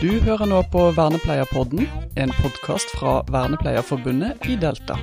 Du 0.00 0.08
hører 0.24 0.48
nå 0.48 0.62
på 0.72 0.86
Vernepleierpodden, 0.96 1.82
en 2.16 2.30
podkast 2.38 2.88
fra 2.96 3.18
Vernepleierforbundet 3.28 4.46
i 4.48 4.54
Delta. 4.56 4.96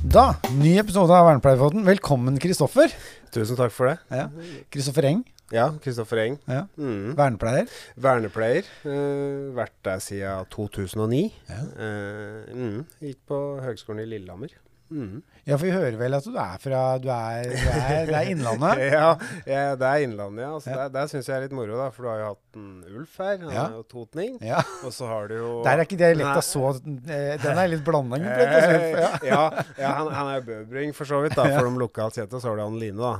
Da, 0.00 0.24
ny 0.56 0.72
episode 0.80 1.12
av 1.12 1.26
Vernepleierpodden. 1.28 1.84
Velkommen, 1.84 2.38
Kristoffer. 2.40 2.94
Tusen 3.34 3.58
takk 3.60 3.74
for 3.76 3.90
det. 3.90 3.98
Ja. 4.08 4.30
Kristoffer 4.72 5.10
Eng, 5.10 5.20
Ja, 5.52 5.66
Kristoffer 5.84 6.22
Eng. 6.22 6.38
ja. 6.48 6.62
Mm. 6.80 7.12
vernepleier. 7.18 7.68
Vernepleier. 8.00 8.64
Uh, 8.86 9.52
vært 9.58 9.76
der 9.84 10.00
siden 10.00 10.48
2009. 10.54 11.22
Ja. 11.50 11.60
Uh, 11.76 12.56
mm. 12.56 12.82
Gikk 13.04 13.20
på 13.28 13.42
Høgskolen 13.66 14.04
i 14.06 14.10
Lillehammer. 14.14 14.56
Mm. 14.90 15.22
Ja, 15.46 15.54
for 15.56 15.64
vi 15.66 15.70
hører 15.72 15.96
vel 16.00 16.14
at 16.18 16.24
du 16.26 16.34
er 16.34 16.56
fra 16.58 16.78
Du 16.98 17.06
er, 17.14 17.44
du 17.46 17.68
er, 17.70 18.06
det 18.08 18.14
er 18.18 18.30
Innlandet. 18.32 18.80
ja, 18.94 19.10
ja, 19.46 19.60
det 19.78 19.86
er 19.86 20.04
Innlandet, 20.06 20.42
ja. 20.42 20.50
Så 20.58 20.70
Ja. 20.72 20.76
Der, 20.80 20.88
der 20.96 21.10
syns 21.12 21.28
jeg 21.30 21.36
er 21.36 21.44
litt 21.46 21.54
moro, 21.54 21.76
da. 21.78 21.86
For 21.94 22.02
du 22.06 22.10
har 22.10 22.18
jo 22.24 22.28
hatt 22.32 22.58
en 22.58 22.68
Ulf 22.98 23.16
her. 23.22 23.36
Han 23.44 23.54
Ja. 23.54 23.64
er 23.68 23.76
jo 23.78 23.84
totning. 23.94 24.36
Ja. 24.42 24.60
Og 24.84 24.92
så 24.96 25.06
har 25.10 25.28
du 25.30 25.36
jo 25.38 25.52
Der 25.64 25.78
er 25.78 25.86
ikke 25.86 25.98
dialekta 26.00 26.42
så 26.42 26.64
eh, 26.74 27.36
Den 27.42 27.58
er 27.64 27.70
litt 27.70 27.84
blanding. 27.86 28.26
Eh, 28.26 28.98
Ja. 28.98 29.10
ja, 29.32 29.42
ja 29.78 29.92
han, 30.00 30.10
han 30.18 30.32
er 30.34 30.40
jo 30.40 30.46
bøbring 30.50 30.94
for 30.96 31.04
så 31.08 31.22
vidt, 31.22 31.36
da, 31.38 31.46
for 31.54 31.70
de 31.70 31.78
lokalt 31.86 32.18
sett, 32.18 32.32
Og 32.34 32.42
så 32.42 32.50
har 32.50 32.58
du 32.60 32.66
Anne 32.66 32.82
Line, 32.82 32.98
da. 32.98 33.14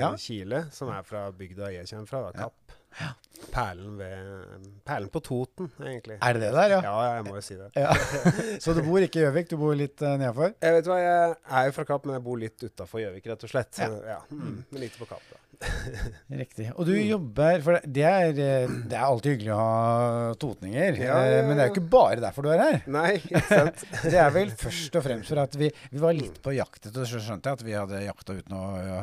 Ja, 0.00 0.12
eh. 0.12 0.16
Kile, 0.22 0.64
som 0.72 0.88
er 0.96 1.04
fra 1.06 1.28
bygda 1.36 1.70
jeg 1.76 1.88
kommer 1.92 2.08
fra, 2.08 2.24
da, 2.30 2.46
Kapp. 2.46 2.78
Perlen, 3.52 3.96
ved, 3.98 4.66
perlen 4.86 5.10
på 5.12 5.20
Toten, 5.24 5.68
egentlig. 5.82 6.18
Er 6.22 6.36
det 6.36 6.44
det 6.44 6.52
der, 6.54 6.74
ja? 6.76 6.80
Ja, 6.86 7.14
jeg 7.16 7.24
må 7.26 7.34
jo 7.36 7.42
si 7.44 7.56
det. 7.58 7.70
ja. 7.76 7.90
Så 8.62 8.74
du 8.76 8.82
bor 8.86 9.02
ikke 9.02 9.20
i 9.20 9.24
Gjøvik, 9.26 9.50
du 9.50 9.56
bor 9.60 9.74
litt 9.76 9.98
uh, 10.04 10.14
nedafor? 10.14 10.54
Jeg 10.62 10.76
vet 10.78 10.90
hva, 10.90 10.98
jeg 11.02 11.34
er 11.34 11.68
jo 11.68 11.74
fra 11.78 11.86
Kapp, 11.88 12.06
men 12.06 12.20
jeg 12.20 12.24
bor 12.28 12.38
litt 12.40 12.62
utafor 12.62 13.02
Gjøvik, 13.02 13.26
rett 13.32 13.48
og 13.48 13.52
slett. 13.52 13.82
Ja. 13.82 13.90
ja. 14.14 14.20
Mm, 14.30 14.62
men 14.70 14.84
lite 14.86 15.00
på 15.00 15.10
Kapp, 15.10 15.26
da. 15.32 15.41
Riktig. 16.42 16.68
Og 16.76 16.86
du 16.88 16.92
jobber 16.96 17.62
For 17.64 17.78
det 17.84 18.04
er, 18.06 18.30
eh, 18.32 18.72
det 18.88 18.96
er 18.96 19.04
alltid 19.04 19.36
hyggelig 19.36 19.52
å 19.54 19.58
ha 19.58 20.34
totninger. 20.40 20.98
Ja, 21.00 21.18
ja, 21.22 21.36
ja, 21.36 21.42
Men 21.46 21.58
det 21.58 21.64
er 21.64 21.70
jo 21.70 21.74
ikke 21.76 21.92
bare 21.94 22.20
derfor 22.22 22.46
du 22.46 22.50
er 22.52 22.62
her. 22.62 22.78
Nei, 22.92 23.10
ikke 23.20 23.42
sant? 23.48 23.84
Det 24.12 24.18
er 24.18 24.32
vel 24.34 24.52
først 24.58 24.98
og 24.98 25.04
fremst 25.06 25.32
for 25.32 25.42
at 25.42 25.56
vi, 25.58 25.70
vi 25.92 26.02
var 26.02 26.16
litt 26.16 26.40
på 26.44 26.54
jakt 26.56 26.88
etter 26.90 27.06
Så 27.08 27.20
skjønte 27.22 27.50
jeg 27.50 27.60
at 27.60 27.66
vi 27.66 27.76
hadde 27.76 28.02
jakta 28.04 28.36
uten 28.38 28.56
å 28.58 28.62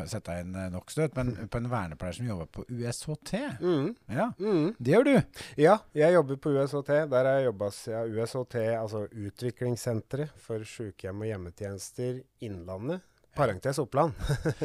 sette 0.10 0.40
inn 0.44 0.56
eh, 0.56 0.70
nok 0.74 0.94
støt, 0.94 1.16
men 1.18 1.34
på 1.52 1.62
en 1.62 1.70
vernepleier 1.72 2.20
som 2.20 2.30
jobber 2.30 2.50
på 2.60 2.66
USHT. 2.70 3.36
Mm, 3.64 3.90
Ja, 4.14 4.30
mm. 4.40 4.74
det 4.78 4.96
gjør 4.96 5.10
du. 5.10 5.14
Ja, 5.60 5.78
jeg 5.98 6.18
jobber 6.18 6.42
på 6.44 6.54
USHT. 6.58 6.94
Der 7.12 7.30
har 7.30 7.40
jeg 7.40 7.50
jobba 7.50 7.72
siden 7.76 8.18
USHT, 8.18 8.58
altså 8.80 9.06
Utviklingssenteret 9.10 10.36
for 10.44 10.66
sykehjem 10.68 11.24
og 11.24 11.32
hjemmetjenester 11.32 12.22
Innlandet. 12.46 13.06
Parentes 13.40 13.80
Oppland. 13.82 14.14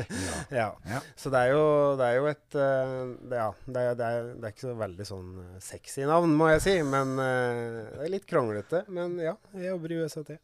ja. 0.50 0.69
Ja. 0.91 1.00
Så 1.17 1.30
det 1.33 1.44
er 1.47 1.55
jo, 1.55 1.64
det 2.00 2.08
er 2.08 2.19
jo 2.19 2.27
et 2.33 2.58
eh, 2.58 2.94
det, 3.31 3.39
Ja, 3.39 3.48
det 3.66 3.84
er, 3.84 3.98
det, 3.98 4.08
er, 4.08 4.28
det 4.34 4.48
er 4.48 4.55
ikke 4.55 4.66
så 4.66 4.75
veldig 4.81 5.06
sånn 5.08 5.28
eh, 5.44 5.61
sexy 5.62 6.06
navn, 6.08 6.34
må 6.34 6.48
jeg 6.50 6.64
si. 6.64 6.75
Men 6.86 7.14
eh, 7.22 7.78
det 7.94 8.08
er 8.08 8.12
litt 8.16 8.27
kronglete. 8.31 8.83
Men 8.94 9.14
ja, 9.22 9.36
jeg 9.55 9.70
jobber 9.70 9.94
i 9.94 10.00
USAT. 10.03 10.34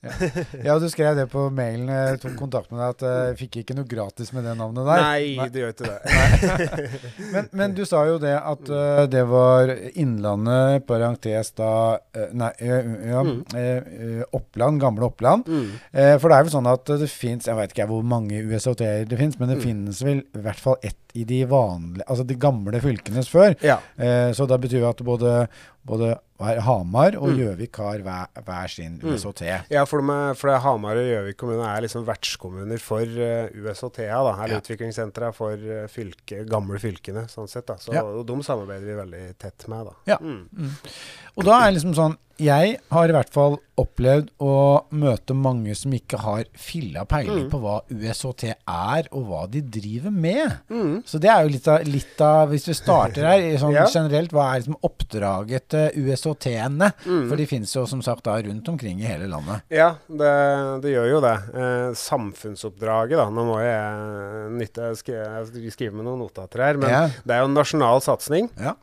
Ja, 0.66 0.76
du 0.78 0.86
skrev 0.92 1.18
det 1.18 1.26
på 1.32 1.48
mailen 1.54 1.90
jeg 1.90 2.20
tok 2.22 2.36
kontakt 2.38 2.70
med 2.70 2.80
deg, 2.80 2.94
at 2.94 3.04
jeg 3.06 3.38
fikk 3.44 3.60
ikke 3.62 3.76
noe 3.78 3.88
gratis 3.88 4.30
med 4.36 4.46
det 4.46 4.54
navnet 4.58 4.86
der. 4.86 5.04
Nei, 5.04 5.48
du 5.50 5.58
gjør 5.62 5.74
ikke 5.74 5.90
det. 5.90 5.98
Men, 7.30 7.46
men 7.52 7.74
du 7.76 7.82
sa 7.86 8.00
jo 8.08 8.16
det 8.22 8.32
at 8.36 8.70
uh, 8.72 9.04
det 9.10 9.22
var 9.28 9.70
Innlandet, 10.00 10.84
parentes 10.88 11.52
da 11.58 11.72
uh, 11.98 12.26
Nei, 12.36 12.50
eh, 12.58 12.90
ja, 13.10 13.20
Mm. 13.30 14.24
Oppland, 14.34 14.80
gamle 14.80 15.04
Oppland. 15.06 15.46
Mm. 15.46 15.66
For 16.20 16.30
det 16.30 16.36
er 16.36 16.44
vel 16.46 16.52
sånn 16.52 16.68
at 16.70 16.88
det 16.88 17.08
fins 17.12 17.46
Jeg 17.48 17.56
vet 17.58 17.72
ikke 17.74 17.86
hvor 17.90 18.04
mange 18.06 18.19
USHT-er 18.28 19.04
det 19.08 19.18
finnes, 19.18 19.38
men 19.38 19.48
det 19.48 19.56
Mm. 19.58 19.62
finnes 19.64 20.02
vel 20.02 20.18
i 20.20 20.38
hvert 20.44 20.58
fall 20.60 20.76
ett 20.82 20.96
i 21.14 21.24
de 21.24 21.44
vanlige 21.44 22.04
Altså 22.08 22.24
de 22.26 22.34
gamle 22.34 22.80
fylkenes 22.80 23.28
før. 23.28 23.54
Ja. 23.62 23.78
Eh, 23.98 24.30
så 24.32 24.46
da 24.46 24.56
betyr 24.58 24.80
det 24.80 24.88
at 24.88 25.04
både, 25.04 25.48
både 25.86 26.18
Hamar 26.40 27.16
og 27.20 27.28
Mm. 27.30 27.36
Gjøvik 27.36 27.76
har 27.76 27.98
hver, 28.00 28.26
hver 28.46 28.68
sin 28.70 28.98
Mm. 28.98 29.12
USHT. 29.12 29.42
Ja, 29.70 29.84
for, 29.84 30.00
de, 30.00 30.34
for 30.36 30.48
Hamar 30.58 30.96
og 30.96 31.04
Gjøvik 31.04 31.36
kommune 31.36 31.66
er 31.68 31.82
liksom 31.82 32.06
vertskommuner 32.06 32.80
for 32.80 33.02
uh, 33.02 33.48
USHT-a, 33.52 34.22
da. 34.24 34.32
Eller 34.44 34.54
Ja. 34.56 34.60
utviklingssentra 34.60 35.32
for 35.34 35.52
uh, 35.52 35.86
fylke, 35.88 36.46
gamle 36.48 36.78
fylkene, 36.80 37.26
sånn 37.28 37.48
sett. 37.48 37.66
Så 37.78 37.92
Ja. 37.92 38.02
og 38.02 38.26
de 38.26 38.34
samarbeider 38.42 38.86
vi 38.88 39.02
veldig 39.02 39.38
tett 39.38 39.68
med, 39.68 39.84
da. 39.86 39.92
Ja. 40.06 40.16
Mm. 40.16 40.48
Og 41.36 41.44
da 41.44 41.60
er 41.60 41.70
det 41.72 41.80
liksom 41.82 41.94
sånn 41.94 42.16
Jeg 42.40 42.78
har 42.90 43.04
i 43.06 43.12
hvert 43.12 43.28
fall 43.28 43.58
opplevd 43.76 44.30
å 44.40 44.84
møte 44.96 45.34
mange 45.36 45.74
som 45.76 45.92
ikke 45.92 46.16
har 46.18 46.44
filla 46.56 47.04
peiling 47.04 47.44
Mm. 47.44 47.50
på 47.50 47.60
hva 47.60 47.82
USHT 47.92 48.54
er, 48.66 49.08
og 49.12 49.26
hva 49.28 49.42
de 49.50 49.60
driver 49.60 50.10
med. 50.10 50.56
Mm. 50.70 51.02
Så 51.04 51.20
det 51.20 51.28
er 51.28 51.42
jo 51.44 51.50
litt 51.52 51.68
av, 51.68 51.84
litt 51.84 52.18
av 52.24 52.48
Hvis 52.48 52.64
vi 52.66 52.72
starter 52.72 53.26
her 53.28 53.58
sånn 53.60 53.72
Ja. 53.76 53.84
generelt, 53.92 54.30
hva 54.32 54.54
er 54.54 54.62
liksom 54.62 54.76
oppdraget 54.82 55.69
til 55.72 56.04
USHT-ene? 56.04 56.90
Mm. 57.06 57.24
For 57.30 57.40
de 57.40 57.46
finnes 57.50 57.72
jo 57.76 57.86
som 57.90 58.02
sagt 58.04 58.24
da 58.28 58.36
rundt 58.42 58.68
omkring 58.72 59.00
i 59.02 59.08
hele 59.08 59.28
landet. 59.30 59.62
Ja, 59.72 59.92
det, 60.08 60.34
det 60.84 60.92
gjør 60.96 61.08
jo 61.14 61.22
det. 61.24 61.34
Eh, 61.54 61.88
samfunnsoppdraget, 62.00 63.16
da. 63.20 63.26
Nå 63.32 63.46
må 63.48 63.58
jeg 63.62 64.52
nytte, 64.58 64.92
skrive, 65.00 65.44
skrive 65.72 65.96
med 65.96 66.06
noen 66.08 66.22
notater 66.26 66.64
her. 66.66 66.80
Men 66.80 66.90
Ja. 66.94 67.02
det 67.24 67.36
er 67.36 67.44
jo 67.44 67.50
en 67.50 67.58
nasjonal 67.58 68.02
satsing. 68.04 68.50
Ja. 68.60 68.74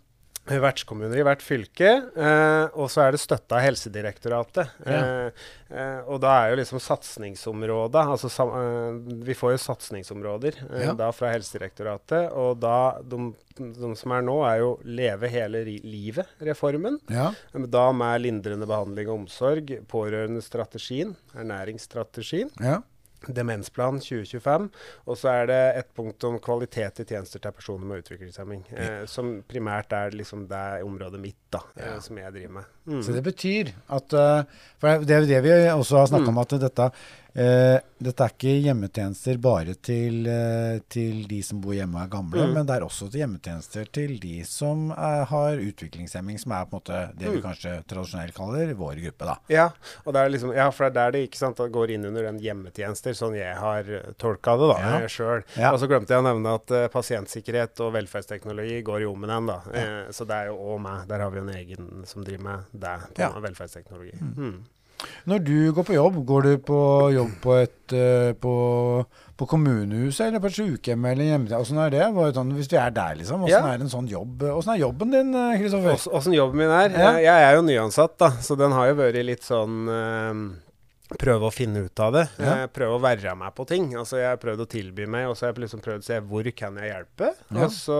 Vertskommuner 0.47 1.19
i 1.19 1.24
hvert 1.28 1.41
fylke. 1.44 1.90
Eh, 2.16 2.66
og 2.80 2.88
så 2.91 3.03
er 3.03 3.12
det 3.16 3.19
støtta 3.19 3.58
av 3.59 3.66
Helsedirektoratet. 3.66 4.69
Ja. 4.88 5.00
Eh, 5.28 5.46
eh, 5.69 6.00
og 6.08 6.22
da 6.24 6.31
er 6.46 6.53
jo 6.53 6.59
liksom 6.62 6.80
satsingsområda 6.80 8.06
altså 8.13 8.30
sam, 8.31 8.53
eh, 8.56 9.18
Vi 9.28 9.35
får 9.35 9.56
jo 9.58 9.62
satsingsområder 9.66 10.62
eh, 10.72 10.85
Ja. 10.88 10.94
da 10.94 11.12
fra 11.12 11.34
Helsedirektoratet. 11.35 12.31
Og 12.31 12.59
da 12.63 13.00
de, 13.03 13.34
de 13.58 13.91
som 14.00 14.12
er 14.16 14.22
nå, 14.24 14.38
er 14.47 14.59
jo 14.63 14.72
Leve 14.88 15.28
hele 15.34 15.66
livet-reformen. 15.68 17.00
Ja. 17.12 17.31
Da 17.68 17.91
med 17.91 18.22
lindrende 18.24 18.68
behandling 18.69 19.09
og 19.12 19.24
omsorg, 19.25 19.74
pårørendestrategien, 19.91 21.16
ernæringsstrategien, 21.35 22.52
ja. 22.64 22.79
Demensplan 23.28 23.97
2025, 24.00 24.69
og 25.07 25.17
så 25.17 25.29
er 25.41 25.47
det 25.50 25.59
et 25.81 25.88
punkt 25.97 26.23
om 26.28 26.38
kvalitet 26.44 27.01
i 27.01 27.05
tjenester 27.09 27.41
til 27.44 27.51
personer 27.57 27.85
med 27.89 28.03
utviklingshemming, 28.03 28.63
eh, 28.78 29.05
som 29.09 29.41
primært 29.50 29.91
er 29.97 30.11
liksom 30.16 30.45
det 30.47 30.83
området 30.85 31.19
mitt 31.23 31.39
da, 31.51 31.59
Ja. 31.78 31.95
eh, 31.95 32.00
som 32.00 32.17
jeg 32.17 32.33
driver 32.33 32.53
med. 32.59 32.63
Mm. 32.88 33.01
Så 33.03 33.13
det 33.13 33.23
betyr 33.23 33.72
at 33.89 34.13
eh, 34.13 34.44
For 34.79 35.00
det 35.03 35.11
er 35.16 35.19
jo 35.25 35.31
det 35.33 35.44
vi 35.44 35.50
også 35.73 35.97
har 35.97 36.07
snakka 36.11 36.29
om, 36.29 36.38
at 36.38 36.50
dette, 36.61 36.91
eh, 37.37 37.79
dette 38.01 38.23
er 38.25 38.33
ikke 38.33 38.53
hjemmetjenester 38.65 39.37
bare 39.41 39.73
til, 39.81 40.25
eh, 40.27 40.79
til 40.89 41.23
de 41.29 41.39
som 41.45 41.59
bor 41.61 41.73
hjemme 41.73 41.95
og 41.97 42.03
er 42.05 42.11
gamle, 42.13 42.47
Mm. 42.47 42.53
men 42.53 42.65
det 42.65 42.75
er 42.77 42.85
også 42.85 43.09
til 43.11 43.21
hjemmetjenester 43.21 43.87
til 43.91 44.19
de 44.19 44.43
som 44.43 44.91
er, 44.91 45.25
har 45.25 45.57
utviklingshemming, 45.57 46.39
som 46.39 46.51
er 46.51 46.65
på 46.65 46.77
en 46.77 46.79
måte 46.81 46.99
det 47.17 47.29
vi 47.31 47.37
Mm. 47.37 47.43
kanskje 47.45 47.73
tradisjonelt 47.87 48.33
kaller 48.33 48.73
vår 48.75 48.95
gruppe. 49.03 49.25
da. 49.25 49.35
Ja, 49.49 49.69
og 50.05 50.13
det 50.13 50.19
er 50.25 50.29
liksom, 50.29 50.53
ja, 50.55 50.69
for 50.71 50.89
det 50.89 50.97
er 50.97 51.11
der 51.11 51.11
det 51.11 51.29
ikke 51.29 51.37
sant, 51.37 51.57
det 51.57 51.71
går 51.71 51.89
inn 51.91 52.05
under 52.05 52.23
den 52.23 52.39
hjemmetjenester, 52.39 53.11
sånn 53.13 53.35
jeg 53.37 53.55
har 53.55 53.83
tolka 54.17 54.57
det 54.57 54.67
da, 54.75 54.79
Ja. 54.79 54.99
jeg 55.01 55.09
selv. 55.09 55.43
Ja. 55.57 55.71
Og 55.73 55.79
så 55.79 55.87
glemte 55.87 56.09
jeg 56.09 56.23
å 56.23 56.27
nevne 56.27 56.55
at 56.55 56.71
uh, 56.71 56.87
pasientsikkerhet 56.89 57.79
og 57.81 57.93
velferdsteknologi 57.93 58.83
går 58.83 59.01
jo 59.01 59.11
om 59.13 59.19
med 59.21 59.29
den 59.29 59.45
da. 59.47 59.61
Eh, 59.73 60.11
så 60.11 60.25
det 60.27 60.35
er 60.35 60.45
jo 60.47 60.57
også 60.57 60.81
meg. 60.81 61.07
Der 61.07 61.19
har 61.19 61.29
vi 61.31 61.39
en 61.39 61.49
egen 61.49 62.05
som 62.05 62.23
driver 62.23 62.43
med 62.43 62.59
det 62.73 63.13
på 63.15 63.19
Ja. 63.19 63.29
velferdsteknologi. 63.39 64.13
Mm. 64.21 64.63
Når 65.30 65.40
du 65.46 65.72
går 65.78 65.84
på 65.85 65.94
jobb, 65.94 66.16
går 66.25 66.41
du 66.47 66.53
på 66.66 66.78
jobb 67.13 67.34
på 67.44 67.53
et 67.62 67.94
eh, 67.94 68.31
på, 68.34 68.53
på 69.38 69.47
kommunehuset 69.47 70.28
eller 70.28 70.41
på 70.41 70.50
et 70.50 70.58
sykehjem 70.58 71.06
eller 71.12 71.30
hjemme? 71.30 71.59
Åssen 71.59 71.78
er 71.84 71.94
det? 71.94 72.06
Sånn, 72.35 72.53
hvis 72.58 72.72
vi 72.72 72.80
er 72.81 72.90
der, 72.96 73.16
liksom. 73.19 73.44
Åssen 73.46 73.53
Ja. 73.53 73.74
er 73.75 73.84
en 73.85 73.91
sånn 73.94 74.08
jobb? 74.09 74.41
Åssen 74.56 74.74
er 74.74 74.81
jobben 74.81 75.12
din, 75.13 75.34
eh, 75.35 75.58
Kristoffer? 75.62 75.94
Ås- 76.00 76.09
Åssen 76.12 76.34
jobben 76.34 76.58
min 76.63 76.69
er? 76.74 76.90
Ja. 76.90 77.12
Jeg, 77.18 77.24
jeg 77.30 77.44
er 77.52 77.56
jo 77.59 77.66
nyansatt, 77.69 78.18
da, 78.18 78.31
så 78.41 78.58
den 78.58 78.72
har 78.74 78.88
jo 78.90 78.96
vært 79.03 79.22
litt 79.25 79.44
sånn 79.46 79.84
eh, 79.88 80.34
Prøve 81.16 81.47
å 81.47 81.53
finne 81.53 81.85
ut 81.88 82.01
av 82.03 82.12
det. 82.18 82.25
Ja. 82.41 82.53
Eh, 82.63 82.68
prøve 82.73 82.97
å 82.97 83.01
være 83.03 83.34
med 83.40 83.56
på 83.56 83.63
ting. 83.69 83.90
Altså 83.95 84.19
Jeg 84.19 84.28
har 84.34 84.41
prøvd 84.41 84.66
å 84.66 84.69
tilby 84.69 85.07
meg, 85.07 85.29
og 85.29 85.38
så 85.38 85.47
har 85.47 85.53
jeg 85.53 85.63
liksom 85.63 85.84
prøvd 85.85 86.03
å 86.03 86.07
se 86.09 86.19
hvor 86.28 86.51
kan 86.57 86.79
jeg 86.81 86.91
hjelpe. 86.91 87.31
Ja. 87.47 87.63
Og 87.63 87.72
så 87.75 88.00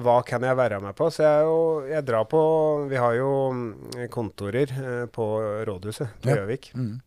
hva 0.00 0.18
kan 0.26 0.46
jeg 0.46 0.56
være 0.56 0.80
med 0.80 0.96
på. 0.96 1.10
Så 1.12 1.26
jeg, 1.26 1.46
jo, 1.48 1.60
jeg 1.90 2.06
drar 2.08 2.28
på 2.30 2.42
Vi 2.88 3.00
har 3.00 3.16
jo 3.18 3.30
mm, 3.52 3.72
kontorer 4.12 4.72
eh, 4.72 5.06
på 5.12 5.28
rådhuset 5.68 6.20
på 6.22 6.32
Ja. 6.32 6.44
Mm. 6.72 7.00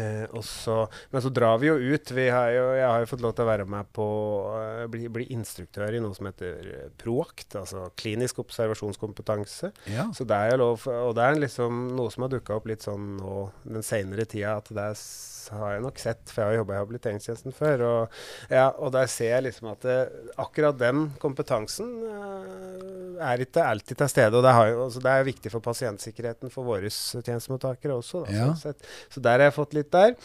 Eh, 0.00 0.24
og 0.34 0.44
så, 0.46 0.76
men 1.12 1.24
så 1.24 1.30
drar 1.34 1.58
vi 1.62 1.68
jo 1.70 1.76
ut. 1.76 2.12
Vi 2.16 2.26
har 2.32 2.50
jo, 2.54 2.64
jeg 2.78 2.86
har 2.86 3.02
jo 3.02 3.10
fått 3.10 3.24
lov 3.24 3.34
til 3.36 3.44
å 3.44 3.50
være 3.50 3.66
med 3.70 3.90
på 3.96 4.06
uh, 4.54 4.84
bli, 4.90 5.08
bli 5.12 5.28
instruktør 5.34 5.94
i 5.94 6.02
noe 6.02 6.16
som 6.16 6.28
heter 6.28 6.70
eh, 6.72 6.88
PROACT, 7.00 7.58
altså 7.62 7.86
klinisk 8.00 8.40
observasjonskompetanse. 8.44 9.72
Ja. 9.92 10.08
Så 10.16 10.26
det 10.28 10.38
er 10.38 10.54
jo 10.54 10.62
lov, 10.64 10.88
og 10.90 11.14
det 11.18 11.26
er 11.26 11.40
liksom 11.40 11.86
noe 11.98 12.12
som 12.14 12.26
har 12.26 12.34
dukka 12.34 12.58
opp 12.58 12.68
litt 12.70 12.84
sånn 12.86 13.14
nå 13.20 13.38
den 13.64 13.86
senere 13.86 14.26
tida, 14.28 14.58
at 14.60 14.70
det 14.74 14.88
er, 14.92 15.04
har 15.52 15.72
jeg 15.74 15.82
nok 15.84 15.98
sett, 15.98 16.22
for 16.32 16.42
jeg 16.42 16.50
har 16.50 16.58
jobba 16.62 16.74
i 16.74 16.80
habiliteringstjenesten 16.82 17.52
før. 17.56 17.84
Og, 17.88 18.18
ja, 18.50 18.68
og 18.78 18.92
der 18.96 19.06
ser 19.12 19.30
jeg 19.34 19.46
liksom 19.48 19.70
at 19.72 19.84
det, 19.84 19.98
akkurat 20.40 20.78
den 20.80 21.04
kompetansen 21.22 21.92
eh, 22.08 23.22
er 23.28 23.44
ikke 23.44 23.64
alltid 23.68 24.00
til 24.00 24.08
stede. 24.14 24.36
Og 24.38 24.42
det, 24.46 24.52
har 24.56 24.72
altså 24.86 25.02
det 25.04 25.12
er 25.14 25.28
viktig 25.30 25.52
for 25.54 25.64
pasientsikkerheten 25.64 26.50
for 26.54 26.64
våre 26.68 26.88
tjenestemottakere 26.90 27.96
også. 28.00 28.24
Da, 28.26 28.32
Ja. 28.34 28.50
sånn 28.52 28.62
sett. 28.74 28.86
Så 29.12 29.20
der 29.20 29.38
har 29.38 29.48
jeg 29.50 29.58
fått 29.60 29.74
litt 29.76 29.90
der. 29.94 30.16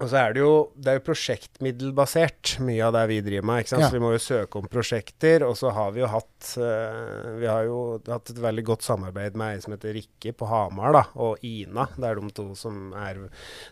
Og 0.00 0.08
så 0.08 0.16
er 0.16 0.32
det 0.32 0.40
jo, 0.40 0.52
det 0.80 0.92
er 0.92 0.96
jo 0.96 1.04
prosjektmiddelbasert, 1.10 2.54
mye 2.64 2.86
av 2.86 2.94
det 2.96 3.02
vi 3.10 3.18
driver 3.24 3.46
med. 3.50 3.62
ikke 3.62 3.72
sant? 3.74 3.84
Ja. 3.84 3.90
Så 3.92 3.98
vi 3.98 4.02
må 4.02 4.12
jo 4.14 4.22
søke 4.24 4.60
om 4.60 4.68
prosjekter. 4.72 5.44
Og 5.44 5.58
så 5.60 5.72
har 5.76 5.92
vi 5.92 6.00
jo 6.00 6.08
hatt 6.08 6.52
eh, 6.56 7.28
Vi 7.42 7.48
har 7.50 7.66
jo 7.68 7.80
hatt 8.08 8.32
et 8.32 8.40
veldig 8.40 8.64
godt 8.70 8.86
samarbeid 8.86 9.36
med 9.36 9.58
ei 9.58 9.64
som 9.64 9.76
heter 9.76 9.92
Rikke 9.98 10.32
på 10.36 10.48
Hamar, 10.48 10.96
da, 10.96 11.04
og 11.20 11.44
Ina. 11.44 11.84
Det 11.96 12.08
er 12.08 12.20
de 12.20 12.32
to 12.36 12.46
som, 12.56 12.94
er, 12.96 13.26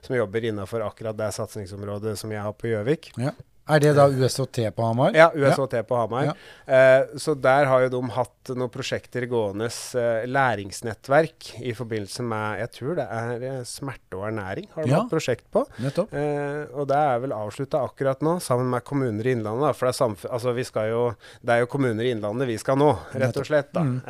som 0.05 0.19
jobber 0.19 0.51
innafor 0.51 0.85
akkurat 0.85 1.17
det 1.17 1.31
satsingsområdet 1.39 2.19
som 2.21 2.35
jeg 2.35 2.45
har 2.45 2.57
på 2.61 2.75
Gjøvik. 2.75 3.13
Ja. 3.17 3.33
Er 3.69 3.81
det 3.85 3.91
da 3.99 4.06
USHT 4.09 4.59
på 4.76 4.85
Hamar? 4.87 5.12
Ja, 5.17 5.29
USHT 5.35 5.75
på 5.88 5.97
Hamar. 5.99 6.31
Ja. 6.31 6.35
Eh, 6.67 7.06
så 7.20 7.35
der 7.37 7.67
har 7.69 7.82
jo 7.85 7.91
de 7.93 8.00
hatt 8.17 8.53
noen 8.56 8.70
prosjekter 8.73 9.26
gående. 9.29 9.69
Eh, 9.69 10.26
læringsnettverk 10.29 11.50
i 11.61 11.75
forbindelse 11.76 12.25
med 12.25 12.59
Jeg 12.62 12.70
tror 12.79 12.97
det 12.99 13.06
er 13.12 13.44
eh, 13.50 13.62
smerte 13.69 14.17
og 14.19 14.26
ernæring 14.31 14.69
har 14.75 14.85
de 14.85 14.91
Ja. 14.91 15.03
hatt 15.03 15.11
prosjekt 15.12 15.44
på. 15.53 15.67
Nettopp. 15.85 16.12
Eh, 16.12 16.65
og 16.75 16.88
det 16.88 16.97
er 16.97 17.19
vel 17.25 17.32
avslutta 17.37 17.82
akkurat 17.85 18.20
nå, 18.25 18.38
sammen 18.41 18.70
med 18.70 18.85
kommuner 18.85 19.26
i 19.26 19.35
Innlandet. 19.37 19.76
For 19.76 19.87
det 19.91 19.97
er, 20.00 20.29
altså, 20.32 20.55
vi 20.56 20.65
skal 20.65 20.88
jo, 20.91 21.03
det 21.44 21.50
er 21.56 21.61
jo 21.65 21.73
kommuner 21.73 22.05
i 22.09 22.15
Innlandet 22.17 22.49
vi 22.49 22.56
skal 22.59 22.79
nå, 22.81 22.93
rett 23.15 23.37
og 23.37 23.47
slett. 23.49 23.73
Da. 23.76 23.81
Mm. 23.85 24.00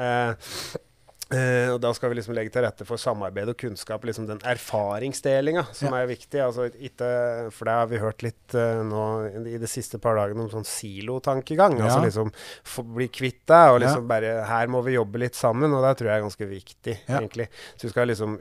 Eh, 1.30 1.68
og 1.74 1.80
da 1.84 1.90
skal 1.92 2.08
vi 2.08 2.16
liksom 2.16 2.32
legge 2.32 2.48
til 2.54 2.62
rette 2.64 2.86
for 2.88 2.96
samarbeid 2.96 3.50
og 3.52 3.56
kunnskap. 3.60 4.00
liksom 4.08 4.26
Den 4.26 4.38
erfaringsdelinga 4.48 5.66
som 5.76 5.92
er 5.92 6.06
viktig. 6.08 6.40
altså 6.40 6.70
ikke, 6.72 7.50
For 7.52 7.68
det 7.68 7.74
har 7.74 7.86
vi 7.90 7.98
hørt 8.00 8.22
litt 8.24 8.54
uh, 8.56 8.80
nå 8.82 9.02
i 9.44 9.58
de 9.60 9.68
siste 9.68 9.98
par 10.00 10.16
dagene 10.16 10.46
om 10.46 10.48
sånn 10.48 10.64
silotankegang. 10.64 11.76
Ja. 11.78 11.84
Altså 11.90 12.00
liksom 12.06 12.32
få 12.64 12.82
bli 12.94 13.08
kvitt 13.12 13.42
det, 13.44 13.60
og 13.68 13.80
Ja. 13.80 13.86
liksom 13.86 14.08
bare 14.08 14.44
Her 14.48 14.66
må 14.72 14.82
vi 14.84 14.96
jobbe 14.96 15.18
litt 15.20 15.34
sammen, 15.36 15.72
og 15.74 15.84
det 15.84 15.98
tror 15.98 16.08
jeg 16.08 16.16
er 16.18 16.26
ganske 16.28 16.48
viktig, 16.48 16.98
Ja. 17.08 17.18
egentlig. 17.20 17.48
Så 17.76 17.82
vi 17.82 17.88
skal 17.90 18.08
liksom 18.08 18.38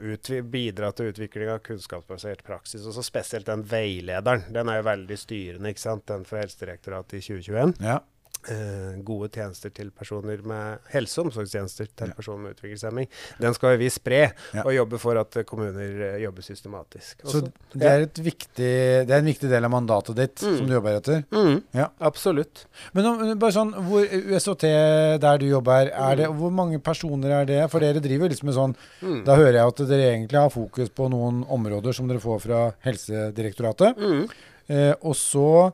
bidra 0.50 0.92
til 0.94 1.12
utvikling 1.12 1.48
av 1.52 1.58
kunnskapsbasert 1.60 2.42
praksis. 2.42 2.86
Og 2.86 2.94
så 2.94 3.04
spesielt 3.04 3.44
den 3.46 3.64
veilederen. 3.64 4.50
Den 4.50 4.68
er 4.68 4.80
jo 4.82 4.88
veldig 4.88 5.18
styrende, 5.18 5.68
ikke 5.74 5.84
sant. 5.84 6.06
Den 6.06 6.24
fra 6.24 6.40
Helsedirektoratet 6.40 7.18
i 7.20 7.20
2021. 7.20 7.74
Ja. 7.84 8.00
Eh, 8.48 8.94
gode 9.04 9.28
tjenester 9.34 9.68
til 9.74 9.90
personer 9.90 10.38
med 10.46 10.78
helse- 10.92 11.18
og 11.20 11.26
omsorgstjenester 11.26 11.88
til 11.98 12.12
personer 12.16 12.38
med 12.46 12.54
utviklingshemming. 12.54 13.08
Den 13.42 13.52
skal 13.52 13.76
vi 13.76 13.88
spre, 13.90 14.30
Ja. 14.54 14.62
og 14.62 14.72
jobbe 14.72 14.98
for 15.02 15.18
at 15.18 15.34
kommuner 15.44 16.14
eh, 16.14 16.22
jobber 16.22 16.40
systematisk. 16.46 17.18
Så 17.26 17.42
det 17.74 17.82
er, 17.82 18.00
et 18.06 18.14
viktig, 18.14 18.70
det 19.04 19.10
er 19.10 19.18
en 19.18 19.26
viktig 19.26 19.50
del 19.50 19.64
av 19.66 19.70
mandatet 19.74 20.14
ditt 20.16 20.36
Mm. 20.40 20.56
som 20.56 20.66
du 20.66 20.72
jobber 20.72 20.96
etter? 21.00 21.24
mm, 21.32 21.62
Ja. 21.74 21.88
Absolutt. 22.00 22.64
Men 22.94 23.06
om, 23.06 23.38
bare 23.38 23.52
sånn, 23.52 23.74
hvor 23.74 24.06
USHT 24.06 25.18
der 25.20 25.38
du 25.38 25.46
jobber, 25.46 25.90
er 25.92 26.16
det, 26.16 26.26
hvor 26.28 26.50
mange 26.52 26.78
personer 26.80 27.42
er 27.42 27.44
det? 27.44 27.70
For 27.70 27.80
dere 27.80 28.00
driver 28.00 28.28
liksom 28.30 28.46
med 28.46 28.54
sånn 28.54 28.76
Mm. 29.02 29.24
Da 29.24 29.34
hører 29.36 29.52
jeg 29.52 29.66
at 29.66 29.76
dere 29.88 30.14
egentlig 30.14 30.38
har 30.40 30.48
fokus 30.50 30.88
på 30.88 31.10
noen 31.10 31.44
områder 31.48 31.92
som 31.92 32.06
dere 32.08 32.20
får 32.20 32.40
fra 32.40 32.72
Helsedirektoratet. 32.84 33.96
Mm. 33.98 34.28
Eh, 34.70 34.94
og 35.02 35.14
så 35.14 35.72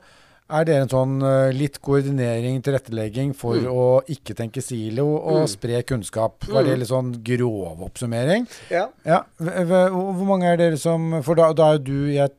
er 0.60 0.64
dere 0.68 0.82
en 0.84 0.88
sånn 0.92 1.14
eh, 1.22 1.52
litt 1.56 1.80
koordinering, 1.82 2.60
tilrettelegging 2.62 3.34
for 3.36 3.54
Mm. 3.56 3.66
å 3.70 4.02
ikke 4.08 4.34
tenke 4.34 4.62
silo 4.62 5.06
og 5.16 5.42
Mm. 5.42 5.48
spre 5.48 5.82
kunnskap. 5.82 6.44
Var 6.48 6.62
det 6.64 6.72
Mm. 6.74 6.78
litt 6.78 6.88
sånn 6.88 7.22
grov 7.24 7.82
oppsummering? 7.82 8.46
Ja. 8.70 8.88
Ja. 9.04 9.22
Hvor 9.38 10.26
mange 10.26 10.44
er 10.52 10.56
dere 10.56 10.76
som 10.78 11.22
For 11.22 11.34
da, 11.34 11.52
da 11.52 11.72
er 11.74 11.78
du 11.78 12.06
Jeg 12.12 12.30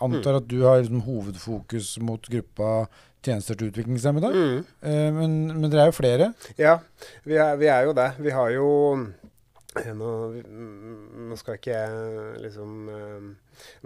antar 0.00 0.32
Mm. 0.32 0.36
at 0.36 0.48
du 0.48 0.62
har 0.62 0.82
liksom 0.82 1.02
hovedfokus 1.02 1.98
mot 2.00 2.22
gruppa 2.28 2.88
tjenester 3.22 3.54
til 3.54 3.70
utviklingshemmede. 3.70 4.32
Mm. 4.34 4.64
Eh, 4.82 5.10
men, 5.12 5.60
men 5.60 5.70
dere 5.70 5.82
er 5.82 5.92
jo 5.92 6.02
flere. 6.02 6.34
Ja, 6.58 6.78
vi 7.24 7.34
er, 7.36 7.56
vi 7.56 7.66
er 7.66 7.84
jo 7.86 7.92
det. 7.92 8.12
Vi 8.18 8.30
har 8.30 8.50
jo 8.50 9.06
nå, 9.74 10.10
mm, 10.44 11.28
nå 11.30 11.36
skal 11.40 11.56
ikke 11.56 11.72
jeg 11.72 12.40
liksom 12.44 12.88
uh, 12.92 13.30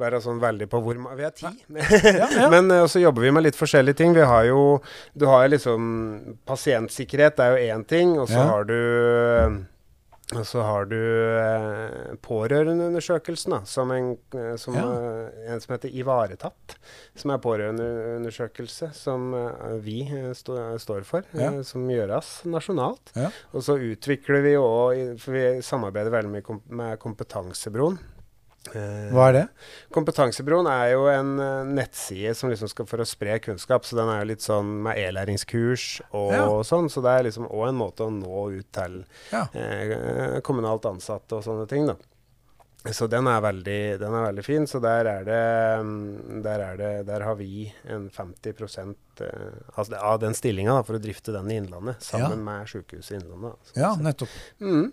være 0.02 0.18
sånn 0.24 0.40
veldig 0.42 0.66
på 0.72 0.80
hvor 0.82 0.98
Vi 1.18 1.26
er 1.28 1.34
ti. 1.36 1.46
ja. 1.76 2.48
Men 2.54 2.70
uh, 2.74 2.86
så 2.90 2.98
jobber 3.02 3.22
vi 3.22 3.30
med 3.36 3.46
litt 3.46 3.58
forskjellige 3.58 4.00
ting. 4.02 4.14
Vi 4.16 4.26
har 4.26 4.44
jo 4.50 4.80
Du 5.14 5.26
har 5.30 5.46
liksom 5.48 6.36
Pasientsikkerhet 6.46 7.38
er 7.38 7.54
jo 7.54 7.70
én 7.76 7.86
ting, 7.86 8.16
og 8.18 8.28
så 8.28 8.40
Ja. 8.42 8.48
har 8.50 8.64
du 8.64 8.78
og 10.34 10.43
så 10.43 10.62
har 10.67 10.88
du 10.90 10.96
eh, 10.99 12.17
pårørendeundersøkelsen, 12.26 13.52
da, 13.55 13.61
som, 13.70 13.93
en, 13.94 14.08
eh, 14.34 14.56
som, 14.58 14.75
Ja. 14.75 14.87
eh, 15.23 15.52
en 15.52 15.61
som 15.62 15.75
heter 15.76 15.93
Ivaretatt. 15.94 16.75
Som 17.14 17.31
er 17.31 17.38
pårørendeundersøkelse 17.44 18.88
som 18.96 19.28
eh, 19.38 19.76
vi 19.84 20.00
eh, 20.11 20.32
står 20.34 21.05
for, 21.06 21.23
Ja. 21.32 21.52
eh, 21.52 21.62
som 21.62 21.87
gjøres 21.88 22.40
nasjonalt. 22.44 23.12
Ja. 23.14 23.31
Og 23.55 23.62
så 23.62 23.78
utvikler 23.78 24.43
vi 24.43 24.56
òg 24.58 25.20
For 25.23 25.32
vi 25.32 25.62
samarbeider 25.62 26.11
veldig 26.11 26.32
mye 26.34 26.43
kom, 26.43 26.61
med 26.69 26.99
Kompetansebroen. 26.99 27.99
Eh, 28.74 29.12
Hva 29.14 29.28
er 29.28 29.32
det? 29.36 29.44
Kompetansebroen 29.94 30.66
er 30.70 30.92
jo 30.94 31.04
en 31.12 31.34
eh, 31.40 31.68
nettside 31.78 32.34
som 32.36 32.50
liksom 32.50 32.68
skal 32.72 32.88
for 32.90 32.98
å 33.04 33.06
spre 33.08 33.38
kunnskap, 33.44 33.84
så 33.86 33.96
den 34.00 34.08
er 34.12 34.22
jo 34.24 34.30
litt 34.32 34.44
sånn 34.44 34.72
med 34.88 34.98
e-læringskurs 34.98 36.00
og 36.12 36.32
Ja. 36.32 36.48
sånn. 36.66 36.88
Så 36.90 37.02
det 37.04 37.12
er 37.14 37.24
liksom 37.28 37.48
òg 37.50 37.68
en 37.68 37.78
måte 37.78 38.06
å 38.06 38.10
nå 38.10 38.58
ut 38.58 38.72
til 38.72 39.04
Ja. 39.32 39.46
eh, 39.54 40.40
kommunalt 40.40 40.82
ansatte 40.90 41.32
og 41.38 41.44
sånne 41.44 41.68
ting, 41.68 41.86
da. 41.86 41.96
Så 42.86 43.08
den 43.10 43.26
er 43.26 43.40
veldig, 43.42 43.98
den 43.98 44.14
er 44.14 44.28
veldig 44.32 44.44
fin. 44.44 44.62
Så 44.70 44.78
der 44.80 45.08
er 45.10 45.24
det 45.26 45.84
mm, 45.84 46.42
Der, 46.44 46.60
er 46.60 46.76
det, 46.76 47.06
der 47.08 47.20
har 47.26 47.34
vi 47.34 47.72
en 47.90 48.08
50 48.10 48.94
eh, 49.20 49.50
altså 49.76 49.94
av 49.98 50.20
den 50.20 50.34
stillinga 50.34 50.84
for 50.86 50.94
å 50.94 51.02
drifte 51.02 51.32
den 51.34 51.50
i 51.50 51.56
Innlandet, 51.58 51.98
sammen 52.00 52.30
Ja. 52.30 52.36
med 52.36 52.68
Sykehuset 52.68 53.20
Innlandet. 53.22 53.56
Ja, 53.74 53.96
nettopp. 53.96 54.28
Mm. 54.60 54.92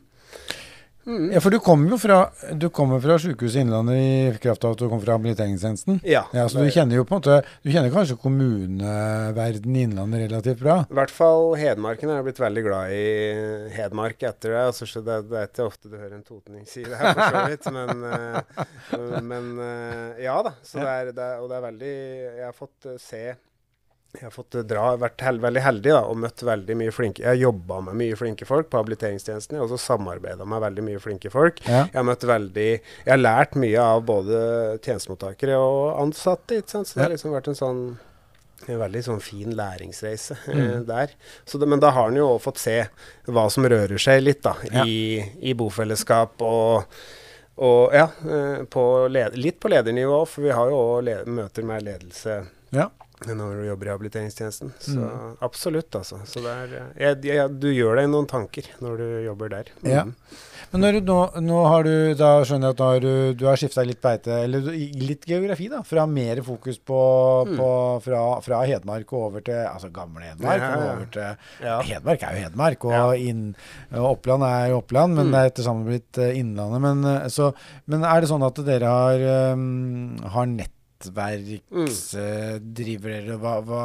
Mm. 1.05 1.31
Ja, 1.33 1.41
for 1.43 1.51
du 1.51 1.57
kommer 1.59 1.91
jo 1.91 1.97
fra 1.99 2.17
Du 2.55 2.69
kommer 2.71 3.01
fra 3.03 3.17
Sykehuset 3.19 3.59
Innlandet 3.63 3.97
i 3.99 4.37
kraft 4.43 4.63
av 4.63 4.71
at 4.75 4.79
du 4.79 4.85
kommer 4.87 5.03
fra 5.03 5.17
habiliteringstjenesten. 5.17 5.97
Ja, 6.07 6.21
Ja, 6.31 6.45
så 6.49 6.63
du 6.63 6.69
kjenner 6.71 6.95
jo 6.95 7.03
på 7.03 7.15
en 7.17 7.19
måte 7.21 7.39
Du 7.63 7.71
kjenner 7.73 7.91
kanskje 7.91 8.15
kommuneverden 8.21 9.75
i 9.75 9.83
Innlandet 9.83 10.23
relativt 10.27 10.61
bra? 10.63 10.77
I 10.89 10.97
hvert 10.99 11.11
fall 11.13 11.53
Hedmarken 11.59 12.11
er 12.13 12.23
blitt 12.25 12.39
veldig 12.39 12.63
glad 12.65 12.95
i 12.95 13.03
Hedmark 13.75 14.23
etter 14.23 14.55
det. 14.55 14.63
Altså, 14.71 14.87
så 14.89 15.03
det, 15.03 15.19
det 15.31 15.39
er 15.41 15.49
ikke 15.51 15.67
ofte 15.67 15.91
du 15.91 15.97
hører 15.97 16.15
en 16.17 16.23
totning 16.27 16.63
si 16.69 16.83
det 16.87 16.95
her, 16.99 17.13
for 17.17 17.35
så 17.35 17.45
vidt. 17.51 17.71
Men, 17.73 18.03
eh, 18.09 19.23
men 19.33 19.49
eh, 19.59 20.23
ja 20.25 20.37
da. 20.45 20.55
Så 20.63 20.79
det 20.79 20.87
er, 20.93 21.11
det 21.15 21.25
er, 21.33 21.41
og 21.43 21.49
det 21.51 21.57
er 21.59 21.67
veldig 21.67 21.93
Jeg 22.39 22.45
har 22.47 22.55
fått 22.57 22.89
eh, 22.93 22.99
se 23.01 23.23
jeg 24.13 24.23
har 24.27 24.31
fått 24.35 24.55
eh, 24.55 24.61
dra, 24.69 24.95
vært 25.01 25.21
held, 25.25 25.41
veldig 25.41 25.61
heldig 25.65 25.91
da, 25.95 26.01
og 26.05 26.17
møtt 26.21 26.43
veldig 26.45 26.75
mye 26.77 26.91
flinke 26.93 27.23
Jeg 27.23 27.29
har 27.31 27.39
jobba 27.41 27.79
med 27.87 27.95
mye 27.97 28.15
flinke 28.19 28.45
folk 28.45 28.69
på 28.69 28.77
habiliteringstjenesten. 28.77 29.55
Jeg 29.57 29.63
har 29.63 29.67
også 29.71 29.81
samarbeida 29.97 30.45
med 30.45 30.61
veldig 30.61 30.83
mye 30.85 31.01
flinke 31.01 31.31
folk. 31.33 31.59
Ja. 31.65 31.85
Jeg 31.89 31.97
har 31.97 32.05
møtt 32.07 32.23
veldig 32.29 32.67
Jeg 32.69 33.09
har 33.09 33.21
lært 33.21 33.55
mye 33.57 33.81
av 33.81 34.03
både 34.05 34.43
tjenestemottakere 34.85 35.57
og 35.57 35.99
ansatte. 36.03 36.59
Ikke 36.61 36.75
sant? 36.77 36.87
Så 36.91 36.99
det 36.99 37.07
har 37.07 37.13
liksom 37.15 37.33
vært 37.33 37.49
en 37.53 37.59
sånn 37.59 37.83
en 38.63 38.77
veldig 38.79 39.01
sånn 39.03 39.19
fin 39.19 39.51
læringsreise 39.59 40.37
eh, 40.47 40.55
Mm. 40.55 40.85
der. 40.87 41.11
Så 41.43 41.59
det, 41.59 41.67
men 41.67 41.81
da 41.83 41.89
har 41.91 42.07
en 42.07 42.15
jo 42.15 42.29
òg 42.37 42.39
fått 42.45 42.61
se 42.61 42.77
hva 43.27 43.49
som 43.51 43.65
rører 43.67 43.99
seg 43.99 44.21
litt 44.23 44.39
da, 44.45 44.53
Ja. 44.71 44.85
i, 44.87 45.19
i 45.41 45.53
bofellesskap 45.53 46.39
og 46.41 46.85
og 47.57 47.91
ja, 47.93 48.07
eh, 48.25 48.63
på 48.65 48.83
led, 49.13 49.35
litt 49.37 49.59
på 49.61 49.69
ledernivå, 49.69 50.23
for 50.25 50.41
vi 50.41 50.49
har 50.55 50.71
jo 50.71 50.77
òg 50.95 51.27
møter 51.29 51.63
med 51.67 51.83
ledelse 51.85 52.37
Ja. 52.73 52.87
Når 53.27 53.61
du 53.61 53.67
jobber 53.69 53.87
i 53.87 53.93
habiliteringstjenesten. 53.93 54.71
Så 54.79 54.99
Mm. 54.99 55.37
absolutt, 55.41 55.91
altså. 55.95 56.19
Så 56.25 56.43
er, 56.45 56.73
eh, 56.75 56.89
jeg, 56.99 57.23
jeg, 57.25 57.59
du 57.59 57.67
gjør 57.71 57.95
deg 58.01 58.09
noen 58.09 58.27
tanker 58.27 58.63
når 58.81 58.97
du 58.97 59.07
jobber 59.25 59.49
der. 59.49 59.65
Ja. 59.83 60.03
Mm. 60.03 60.13
Men 60.73 60.81
når 60.81 60.91
du, 60.93 61.01
nå, 61.05 61.17
nå 61.45 61.57
har 61.69 61.83
du 61.83 62.13
Da 62.17 62.29
skjønner 62.43 62.71
jeg 62.71 62.73
at 62.73 62.79
har 62.81 62.99
du, 62.99 63.33
du 63.37 63.45
har 63.45 63.55
skifta 63.61 63.83
litt 63.85 64.01
beite, 64.01 64.31
eller 64.43 64.59
litt 64.71 65.25
geografi, 65.29 65.67
da. 65.69 65.81
Fra 65.83 66.05
mer 66.09 66.41
fokus 66.41 66.79
på, 66.79 66.99
Mm. 67.47 67.57
på 67.59 67.69
fra, 68.03 68.21
fra 68.41 68.61
Hedmark 68.65 69.11
og 69.13 69.19
over 69.27 69.41
til 69.41 69.53
Altså 69.67 69.91
gamle 69.93 70.21
Hedmark 70.23 70.59
Ja, 70.61 70.71
og 70.75 70.83
ja. 70.83 70.93
over 70.95 71.05
til 71.11 71.37
Ja. 71.67 71.81
Hedmark 71.81 72.23
er 72.23 72.35
jo 72.35 72.43
Hedmark, 72.49 72.85
og, 72.85 72.91
Ja. 72.91 73.11
inn, 73.29 73.55
og 73.93 74.17
Oppland 74.17 74.43
er 74.43 74.69
jo 74.69 74.77
Oppland, 74.81 75.13
men 75.15 75.27
Mm. 75.27 75.31
det 75.31 75.39
er 75.39 75.49
etter 75.51 75.63
sammen 75.63 75.85
blitt 75.85 76.17
eh, 76.17 76.33
Innlandet. 76.39 76.81
Men, 76.81 77.05
eh, 77.05 77.27
så, 77.29 77.53
men 77.87 78.03
er 78.03 78.21
det 78.21 78.29
sånn 78.29 78.45
at 78.45 78.55
dere 78.65 78.87
har, 78.87 79.53
um, 79.53 80.17
har 80.23 80.45
nettverksdriver 81.09 83.09
dere? 83.13 83.37
Hva, 83.41 83.53
hva, 83.65 83.81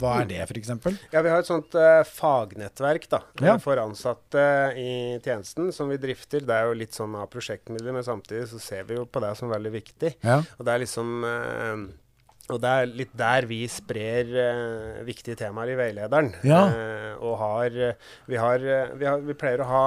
hva 0.00 0.12
er 0.22 0.26
det, 0.30 0.40
f.eks.? 0.46 0.70
Ja, 1.12 1.20
vi 1.24 1.30
har 1.32 1.38
et 1.42 1.48
sånt 1.50 1.74
uh, 1.78 2.02
fagnettverk 2.08 3.08
da, 3.12 3.20
Ja. 3.42 3.54
eh, 3.54 3.58
for 3.62 3.76
ansatte 3.82 4.42
i 4.78 4.90
tjenesten 5.24 5.72
som 5.74 5.88
vi 5.92 5.96
drifter. 6.00 6.40
Det 6.46 6.54
er 6.54 6.64
jo 6.70 6.74
litt 6.78 6.94
sånn 6.96 7.14
av 7.18 7.26
prosjektmidler, 7.32 7.92
men 7.96 8.04
samtidig 8.06 8.46
så 8.50 8.58
ser 8.62 8.82
vi 8.88 8.94
jo 8.98 9.04
på 9.06 9.20
det 9.24 9.32
som 9.38 9.48
veldig 9.52 9.72
viktig. 9.74 10.10
Ja. 10.24 10.38
Og 10.58 10.64
det 10.66 10.72
er 10.74 10.78
liksom 10.84 11.08
eh, 11.24 11.76
og 12.48 12.60
det 12.62 12.70
er 12.72 12.90
litt 13.00 13.14
der 13.18 13.46
vi 13.48 13.60
sprer 13.68 14.30
uh, 14.32 15.00
viktige 15.06 15.36
temaer 15.36 15.74
i 15.74 15.78
veilederen. 15.78 16.30
Ja. 16.46 16.62
Uh, 16.72 17.24
og 17.28 17.34
har 17.40 17.74
vi, 18.28 18.36
har 18.38 18.62
eh, 18.62 18.92
vi 18.96 19.08
har 19.08 19.22
vi 19.24 19.34
pleier 19.36 19.64
å 19.64 19.68
ha 19.68 19.84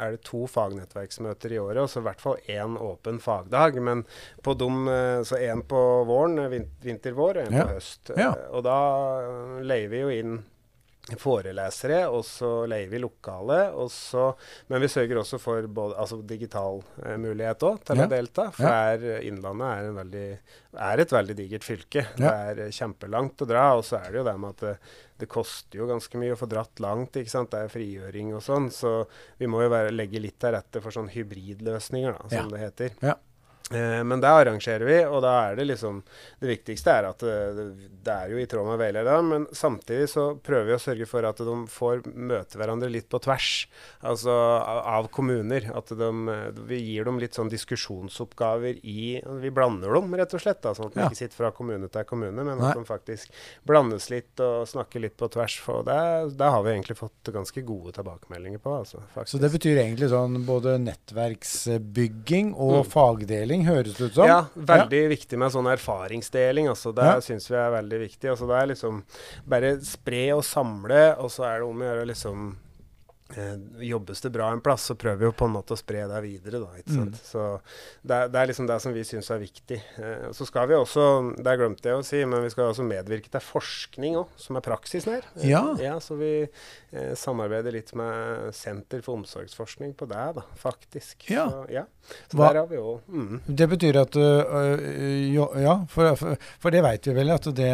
er 0.00 0.14
det 0.14 0.22
to 0.26 0.46
fagnettverksmøter 0.50 1.52
i 1.52 1.60
året, 1.60 1.82
og 1.84 1.90
så 1.92 2.00
i 2.00 2.06
hvert 2.06 2.22
fall 2.22 2.38
én 2.50 2.78
åpen 2.80 3.20
fagdag. 3.22 3.76
Men 3.84 4.06
på 4.42 4.54
dem, 4.58 4.86
så 5.28 5.36
én 5.36 5.60
på 5.68 5.82
våren, 6.08 6.40
vinter-vår, 6.82 7.42
og 7.42 7.50
én 7.50 7.58
Ja. 7.58 7.66
på 7.66 7.76
høst. 7.76 8.14
Ja. 8.16 8.32
Og 8.50 8.64
da 8.64 8.78
leier 9.60 9.92
vi 9.92 10.00
jo 10.00 10.14
inn 10.16 10.40
forelesere, 11.18 12.04
og 12.14 12.22
så 12.24 12.48
leier 12.70 12.88
vi 12.92 13.00
lokale. 13.02 13.56
Og 13.74 13.88
så, 13.90 14.28
men 14.70 14.82
vi 14.84 14.90
sørger 14.92 15.18
også 15.22 15.38
for 15.42 15.66
både, 15.66 15.96
altså 15.98 16.20
digital 16.26 16.82
eh, 17.04 17.16
mulighet 17.20 17.64
òg 17.66 17.80
til 17.88 17.96
Ja. 17.98 18.06
å 18.06 18.12
delta. 18.12 18.50
For 18.54 18.62
Ja. 18.68 18.92
er, 18.94 19.20
Innlandet 19.26 19.66
er, 19.66 19.88
en 19.88 19.96
veldig, 19.98 20.26
er 20.78 21.00
et 21.02 21.10
veldig 21.16 21.36
digert 21.36 21.64
fylke. 21.66 22.06
Ja. 22.06 22.22
Det 22.22 22.32
er 22.32 22.62
eh, 22.66 22.70
kjempelangt 22.70 23.42
å 23.42 23.48
dra. 23.50 23.64
Og 23.80 23.84
så 23.84 23.98
er 23.98 24.12
det 24.12 24.18
jo 24.22 24.24
det 24.30 24.36
med 24.38 24.50
at 24.54 24.60
det, 24.68 24.76
det 25.18 25.28
koster 25.28 25.78
jo 25.82 25.86
ganske 25.90 26.18
mye 26.22 26.36
å 26.36 26.38
få 26.38 26.48
dratt 26.50 26.78
langt. 26.80 27.16
ikke 27.18 27.30
sant? 27.34 27.50
Det 27.50 27.64
er 27.66 27.74
frigjøring 27.74 28.32
og 28.38 28.42
sånn. 28.46 28.70
Så 28.70 28.94
vi 29.42 29.46
må 29.50 29.62
jo 29.66 29.70
være, 29.74 29.90
legge 29.94 30.22
litt 30.22 30.38
til 30.38 30.54
rette 30.54 30.80
for 30.80 30.90
sånn 30.94 31.10
hybridløsninger, 31.10 32.14
da, 32.22 32.28
som 32.38 32.48
det 32.54 32.62
heter. 32.62 32.94
Ja. 33.02 33.18
Eh, 33.72 34.02
men 34.04 34.20
det 34.20 34.28
arrangerer 34.28 34.84
vi, 34.84 34.98
og 35.06 35.22
da 35.24 35.32
er 35.48 35.56
det 35.56 35.64
liksom 35.70 36.02
Det 36.42 36.48
viktigste 36.50 36.92
er 36.92 37.06
at 37.08 37.22
eh, 37.24 37.52
det, 37.56 37.66
det 38.04 38.12
er 38.12 38.32
jo 38.32 38.40
i 38.42 38.46
tråd 38.50 38.66
med 38.68 38.80
veilederen, 38.82 39.28
men 39.30 39.46
samtidig 39.56 40.08
så 40.10 40.24
prøver 40.42 40.66
vi 40.70 40.76
å 40.76 40.82
sørge 40.82 41.06
for 41.08 41.24
at 41.28 41.38
de 41.38 41.56
får 41.70 42.02
møte 42.12 42.58
hverandre 42.60 42.90
litt 42.92 43.08
på 43.12 43.20
tvers, 43.22 43.50
altså 44.02 44.32
av, 44.32 45.08
kommuner. 45.14 45.70
At 45.76 45.92
de, 45.96 46.10
eh, 46.34 46.60
vi 46.68 46.80
gir 46.82 47.06
dem 47.08 47.20
litt 47.22 47.38
sånn 47.38 47.50
diskusjonsoppgaver 47.52 48.80
i 48.82 49.20
Vi 49.42 49.50
blander 49.54 49.92
dem, 49.94 50.14
rett 50.18 50.34
og 50.34 50.42
slett. 50.42 50.62
Da, 50.62 50.74
sånn 50.74 50.90
at 50.90 50.94
de 50.96 51.00
Ja. 51.02 51.08
ikke 51.10 51.20
sitter 51.22 51.36
fra 51.38 51.50
kommune 51.54 51.88
til 51.90 52.04
kommune, 52.04 52.44
men 52.44 52.58
Nei. 52.58 52.70
at 52.70 52.76
de 52.78 52.84
faktisk 52.86 53.30
blandes 53.66 54.10
litt 54.10 54.40
og 54.40 54.66
snakker 54.68 55.00
litt 55.00 55.16
på 55.16 55.28
tvers. 55.32 55.58
For 55.62 55.82
det, 55.86 56.36
det 56.38 56.50
har 56.50 56.62
vi 56.62 56.70
egentlig 56.74 56.98
fått 56.98 57.32
ganske 57.32 57.62
gode 57.66 57.92
tilbakemeldinger 57.96 58.60
på. 58.62 58.74
Altså. 58.82 59.02
Så 59.26 59.38
det 59.40 59.50
betyr 59.52 59.78
egentlig 59.82 60.10
sånn 60.12 60.44
både 60.46 60.76
nettverksbygging 60.82 62.52
og 62.54 62.86
fagdeling, 62.90 63.61
høres 63.66 63.96
det 63.96 64.10
ut 64.10 64.14
som? 64.14 64.26
Ja, 64.26 64.44
veldig 64.56 65.08
viktig 65.16 65.38
med 65.38 65.52
sånn 65.54 65.68
erfaringsdeling. 65.72 66.68
Altså. 66.68 66.92
Det 66.94 67.04
Ja. 67.04 67.16
syns 67.20 67.48
vi 67.50 67.56
er 67.56 67.70
veldig 67.82 68.00
viktig. 68.08 68.30
Altså, 68.30 68.46
det 68.48 68.56
er 68.62 68.66
liksom 68.74 69.02
bare 69.48 69.80
spre 69.80 70.32
og 70.36 70.42
samle, 70.44 71.16
og 71.18 71.30
så 71.30 71.44
er 71.48 71.58
det 71.60 71.68
om 71.68 71.78
å 71.78 71.88
gjøre 71.90 72.06
liksom 72.12 72.56
Jobbes 73.82 74.20
det 74.20 74.30
bra 74.34 74.50
en 74.52 74.60
plass, 74.64 74.82
så 74.90 74.94
prøver 74.98 75.18
vi 75.22 75.24
jo 75.28 75.32
på 75.32 75.46
en 75.48 75.54
måte 75.54 75.74
å 75.74 75.78
spre 75.80 76.04
det 76.10 76.20
videre. 76.24 76.60
Da, 76.62 76.68
ikke 76.80 76.94
sant? 76.96 77.16
Mm. 77.16 77.24
Så 77.24 77.44
det, 78.02 78.16
er- 78.18 78.28
det 78.32 78.40
er 78.42 78.50
liksom 78.50 78.66
det 78.68 78.78
som 78.84 78.92
vi 78.96 79.04
syns 79.08 79.30
er 79.34 79.40
viktig. 79.42 79.78
Eh, 80.02 80.26
så 80.36 80.46
skal 80.48 80.68
vi 80.70 80.74
også, 80.78 81.06
det 81.42 81.54
glemte 81.60 81.88
jeg 81.92 81.98
å 82.00 82.04
si, 82.06 82.22
men 82.28 82.42
vi 82.44 82.50
skal 82.52 82.70
også 82.72 82.84
medvirke 82.86 83.30
til 83.32 83.44
forskning 83.46 84.16
òg, 84.20 84.34
som 84.36 84.56
er 84.60 84.66
praksisnær. 84.66 85.22
Eh, 85.36 85.48
Ja. 85.50 85.62
ja. 85.80 85.96
Så 86.02 86.16
vi 86.20 86.32
eh, 86.44 87.14
samarbeider 87.18 87.72
litt 87.72 87.94
med 87.98 88.52
Senter 88.54 89.00
for 89.02 89.18
omsorgsforskning 89.20 89.94
på 89.96 90.06
det, 90.10 90.26
da, 90.38 90.42
faktisk. 90.60 91.28
Ja. 91.30 91.48
Så, 91.50 91.64
ja. 91.72 91.84
så 92.30 92.36
der 92.42 92.60
har 92.62 92.66
vi 92.70 92.76
jo 92.76 92.98
mm. 93.08 93.40
Det 93.46 93.68
betyr 93.70 93.96
at 94.02 94.16
øh, 94.16 95.32
jo, 95.32 95.48
Ja, 95.62 95.78
for, 95.88 96.14
for, 96.16 96.36
for 96.60 96.70
det 96.74 96.82
veit 96.84 97.06
vi 97.06 97.14
vel 97.16 97.30
at 97.34 97.46
det 97.56 97.70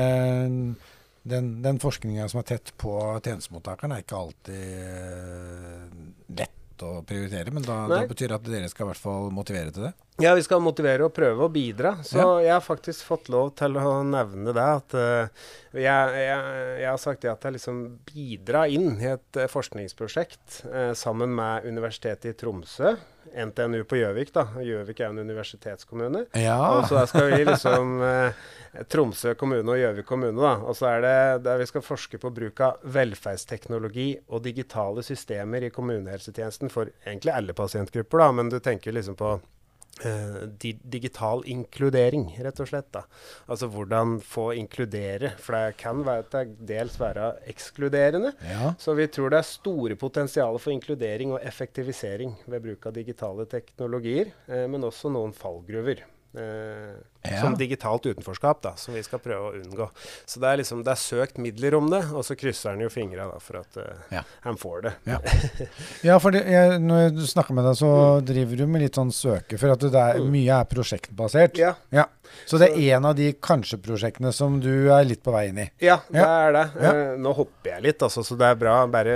den, 1.28 1.50
den 1.64 1.80
forskninga 1.82 2.28
som 2.30 2.42
er 2.42 2.48
tett 2.52 2.72
på 2.80 2.94
tjenestemottakeren, 3.24 3.94
er 3.94 4.04
ikke 4.04 4.18
alltid 4.18 4.68
øh, 4.82 5.96
lett 6.40 6.84
å 6.84 6.92
prioritere. 7.06 7.54
Men 7.54 7.66
da, 7.66 7.80
da 7.90 8.02
betyr 8.08 8.32
det 8.32 8.38
at 8.38 8.48
dere 8.48 8.70
skal 8.72 8.86
i 8.86 8.90
hvert 8.92 9.02
fall 9.02 9.32
motivere 9.34 9.74
til 9.74 9.88
det? 9.88 9.94
Ja, 10.18 10.32
vi 10.34 10.42
skal 10.42 10.58
motivere 10.58 11.06
og 11.06 11.12
prøve 11.14 11.46
å 11.46 11.50
bidra. 11.52 11.92
Så 12.02 12.18
jeg 12.42 12.50
har 12.50 12.62
faktisk 12.64 13.04
fått 13.06 13.28
lov 13.30 13.52
til 13.60 13.76
å 13.78 14.00
nevne 14.02 14.50
det. 14.50 14.64
At 14.80 14.94
uh, 14.98 15.44
jeg, 15.78 16.16
jeg, 16.18 16.64
jeg 16.82 16.88
har 16.88 16.98
sagt 16.98 17.26
ja 17.28 17.36
til 17.38 17.52
å 17.52 17.54
liksom 17.54 17.76
bidra 18.08 18.64
inn 18.66 18.96
i 18.98 19.12
et 19.12 19.38
eh, 19.38 19.46
forskningsprosjekt 19.46 20.64
uh, 20.72 20.90
sammen 20.98 21.30
med 21.38 21.68
Universitetet 21.70 22.32
i 22.32 22.34
Tromsø. 22.34 22.96
NTNU 23.28 23.84
på 23.86 24.00
Gjøvik, 24.00 24.32
da. 24.34 24.42
Gjøvik 24.64 25.04
er 25.04 25.12
en 25.12 25.20
universitetskommune. 25.22 26.24
Ja. 26.40 26.56
Og 26.74 26.88
så 26.90 27.04
skal 27.06 27.28
vi 27.30 27.44
liksom 27.44 28.00
eh, 28.02 28.40
Tromsø 28.90 29.34
kommune 29.38 29.74
og 29.74 29.78
Gjøvik 29.78 30.08
kommune, 30.08 30.40
da. 30.40 30.54
Og 30.64 30.74
så 30.78 30.88
er 30.96 31.04
det 31.04 31.14
der 31.44 31.60
vi 31.62 31.68
skal 31.68 31.84
forske 31.84 32.18
på 32.18 32.32
bruk 32.34 32.64
av 32.64 32.82
velferdsteknologi 32.96 34.08
og 34.32 34.42
digitale 34.48 35.04
systemer 35.06 35.68
i 35.68 35.70
kommunehelsetjenesten 35.74 36.72
for 36.72 36.90
egentlig 37.04 37.36
alle 37.36 37.54
pasientgrupper, 37.54 38.24
da. 38.24 38.28
Men 38.40 38.50
du 38.50 38.58
tenker 38.64 38.96
liksom 38.96 39.18
på 39.20 39.36
eh, 40.06 40.42
di 40.60 40.74
digital 40.82 41.42
inkludering, 41.46 42.28
rett 42.44 42.60
og 42.60 42.70
slett. 42.70 42.90
da. 42.94 43.04
Altså 43.48 43.68
hvordan 43.72 44.18
få 44.24 44.50
inkludere. 44.58 45.34
For 45.42 45.56
det 45.56 45.78
kan 45.80 46.04
være, 46.06 46.26
til 46.32 46.54
dels 46.68 46.98
være 47.00 47.32
ekskluderende. 47.50 48.34
ja. 48.44 48.74
Så 48.78 48.94
vi 48.98 49.06
tror 49.06 49.30
det 49.30 49.38
er 49.38 49.48
store 49.48 49.96
potensialer 49.96 50.58
for 50.58 50.74
inkludering 50.74 51.32
og 51.32 51.42
effektivisering 51.42 52.36
ved 52.46 52.62
bruk 52.62 52.86
av 52.86 52.94
digitale 52.94 53.46
teknologier, 53.46 54.32
uh, 54.48 54.66
men 54.70 54.84
også 54.84 55.10
noen 55.12 55.34
fallgruver. 55.36 56.04
Eh, 56.36 56.96
Ja. 57.26 57.40
Som 57.42 57.56
digitalt 57.58 58.06
utenforskap, 58.06 58.60
da, 58.62 58.70
som 58.78 58.94
vi 58.94 59.02
skal 59.02 59.18
prøve 59.18 59.48
å 59.50 59.54
unngå. 59.58 59.88
Så 60.24 60.38
det 60.40 60.48
er 60.52 60.60
liksom, 60.60 60.84
det 60.86 60.92
er 60.94 61.00
søkt 61.02 61.40
midler 61.42 61.74
om 61.74 61.88
det, 61.90 62.04
og 62.14 62.22
så 62.24 62.36
krysser 62.38 62.70
han 62.76 62.80
jo 62.84 62.88
fingra 62.88 63.26
for 63.42 63.58
at 63.60 63.76
uh, 63.76 64.04
Ja. 64.14 64.22
han 64.46 64.56
får 64.56 64.82
det. 64.86 64.92
Ja. 65.10 65.18
Ja, 66.08 66.18
for 66.22 66.30
det, 66.32 66.44
jeg, 66.46 66.78
når 66.80 67.10
du 67.16 67.24
snakker 67.26 67.56
med 67.58 67.66
deg, 67.66 67.74
så 67.80 67.90
driver 68.24 68.56
du 68.62 68.66
med 68.70 68.84
litt 68.84 68.94
sånn 68.96 69.10
søke. 69.12 69.58
For 69.58 69.74
at 69.74 69.82
det 69.82 69.92
er, 69.98 70.18
Mm. 70.22 70.30
mye 70.32 70.60
er 70.62 70.64
prosjektbasert. 70.70 71.58
Ja, 71.58 71.74
Så 72.46 72.58
det 72.60 72.68
er 72.76 72.96
en 72.98 73.06
av 73.08 73.14
de 73.16 73.30
kanskje-prosjektene 73.32 74.30
som 74.36 74.58
du 74.60 74.90
er 74.92 75.04
litt 75.08 75.22
på 75.24 75.32
vei 75.32 75.46
inn 75.48 75.58
i. 75.62 75.70
ja 75.80 75.96
det 76.12 76.20
er 76.22 76.52
det. 76.52 76.64
Ja. 76.76 76.90
Eh, 76.92 77.12
nå 77.24 77.32
hopper 77.34 77.70
jeg 77.72 77.82
litt, 77.86 78.02
altså, 78.04 78.20
så 78.24 78.36
det 78.38 78.46
er 78.52 78.58
bra. 78.60 78.74
Bare 78.86 79.14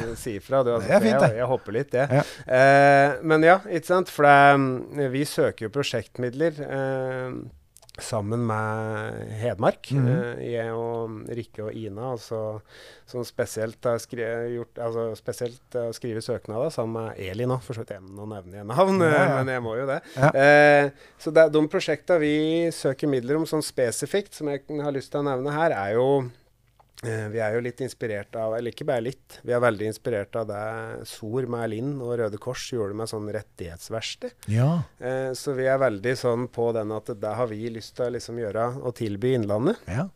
eh, 0.00 0.14
si 0.16 0.36
ifra. 0.40 0.62
du, 0.64 0.72
altså, 0.74 0.88
Det 0.88 0.96
er 0.96 1.04
fint, 1.04 1.20
det. 1.20 1.28
jeg, 1.28 1.38
jeg 1.42 1.46
hopper 1.50 1.76
litt, 1.76 1.90
det. 1.92 2.06
Ja. 2.10 2.22
Eh, 2.58 3.18
men 3.22 3.44
ja, 3.46 3.58
ikke 3.68 3.90
sant. 3.92 4.08
For 4.12 4.24
det, 4.24 4.36
mm, 4.58 5.10
vi 5.12 5.24
søker 5.28 5.68
jo 5.68 5.72
prosjektmidler 5.76 6.62
eh, 6.64 7.27
sammen 7.98 8.44
med 8.46 9.28
Hedmark. 9.40 9.90
Mm 9.90 10.06
eh, 10.08 10.42
jeg 10.52 10.72
og 10.74 11.28
Rikke 11.34 11.64
og 11.66 11.74
Ina, 11.76 12.12
altså, 12.14 12.60
som 13.08 13.24
spesielt 13.26 13.84
har 13.84 13.98
gjort, 14.52 14.78
altså, 14.78 15.08
spesielt 15.18 15.74
har 15.74 15.92
skrevet 15.96 16.24
søknader 16.24 16.70
sammen 16.74 17.08
med 17.08 17.18
Eli 17.26 17.48
nå. 17.48 17.58
For 17.64 17.74
så 17.74 17.82
vidt 17.82 17.96
jeg 17.96 18.02
å 18.06 18.28
nevne 18.30 18.60
jeg 18.60 18.68
navn, 18.70 19.02
Ja, 19.02 19.08
eh, 19.08 19.18
ja. 19.18 19.36
men 19.40 19.54
jeg 19.54 19.64
må 19.66 19.76
jo 19.80 19.86
det. 19.90 20.00
Ja. 20.16 20.30
Eh, 20.30 20.90
så 21.18 21.34
det, 21.34 21.48
de 21.54 21.64
prosjektene 21.68 22.22
vi 22.22 22.34
søker 22.74 23.10
midler 23.10 23.40
om 23.40 23.48
sånn 23.50 23.66
spesifikt, 23.66 24.34
som 24.38 24.52
jeg 24.52 24.62
har 24.68 24.94
lyst 24.94 25.10
til 25.12 25.24
å 25.24 25.28
nevne 25.32 25.54
her, 25.58 25.74
er 25.74 25.98
jo 25.98 26.08
Eh, 26.22 26.47
vi 27.30 27.38
er 27.38 27.54
jo 27.54 27.60
litt 27.62 27.78
inspirert 27.84 28.34
av, 28.34 28.56
eller 28.58 28.72
ikke 28.74 28.86
bare 28.88 29.04
litt, 29.06 29.36
vi 29.46 29.52
er 29.54 29.60
veldig 29.62 29.86
inspirert 29.86 30.34
av 30.40 30.48
det 30.50 31.06
SOR 31.06 31.46
med 31.46 31.70
Linn 31.70 31.92
og 32.02 32.16
Røde 32.18 32.38
Kors 32.42 32.64
gjorde 32.74 32.96
med 32.98 33.06
sånn 33.10 33.28
rettighetsverksted. 33.30 34.34
Ja. 34.50 34.82
Eh, 34.98 35.30
så 35.38 35.54
vi 35.54 35.68
er 35.70 35.78
veldig 35.78 36.16
sånn 36.18 36.48
på 36.50 36.72
den 36.74 36.90
at 36.96 37.12
det 37.20 37.34
har 37.38 37.46
vi 37.46 37.68
lyst 37.70 37.94
til 37.96 38.08
å 38.08 38.14
liksom 38.16 38.40
gjøre 38.42 38.70
og 38.82 38.94
tilby 38.98 39.34
Innlandet. 39.38 39.76
ja. 39.86 40.08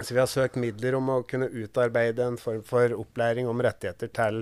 Så 0.00 0.14
vi 0.14 0.18
har 0.22 0.30
søkt 0.32 0.54
midler 0.56 0.94
om 0.96 1.10
å 1.12 1.18
kunne 1.28 1.50
utarbeide 1.52 2.24
en 2.24 2.38
form 2.40 2.62
for 2.64 2.88
opplæring 2.96 3.44
om 3.50 3.58
rettigheter 3.60 4.08
til 4.16 4.38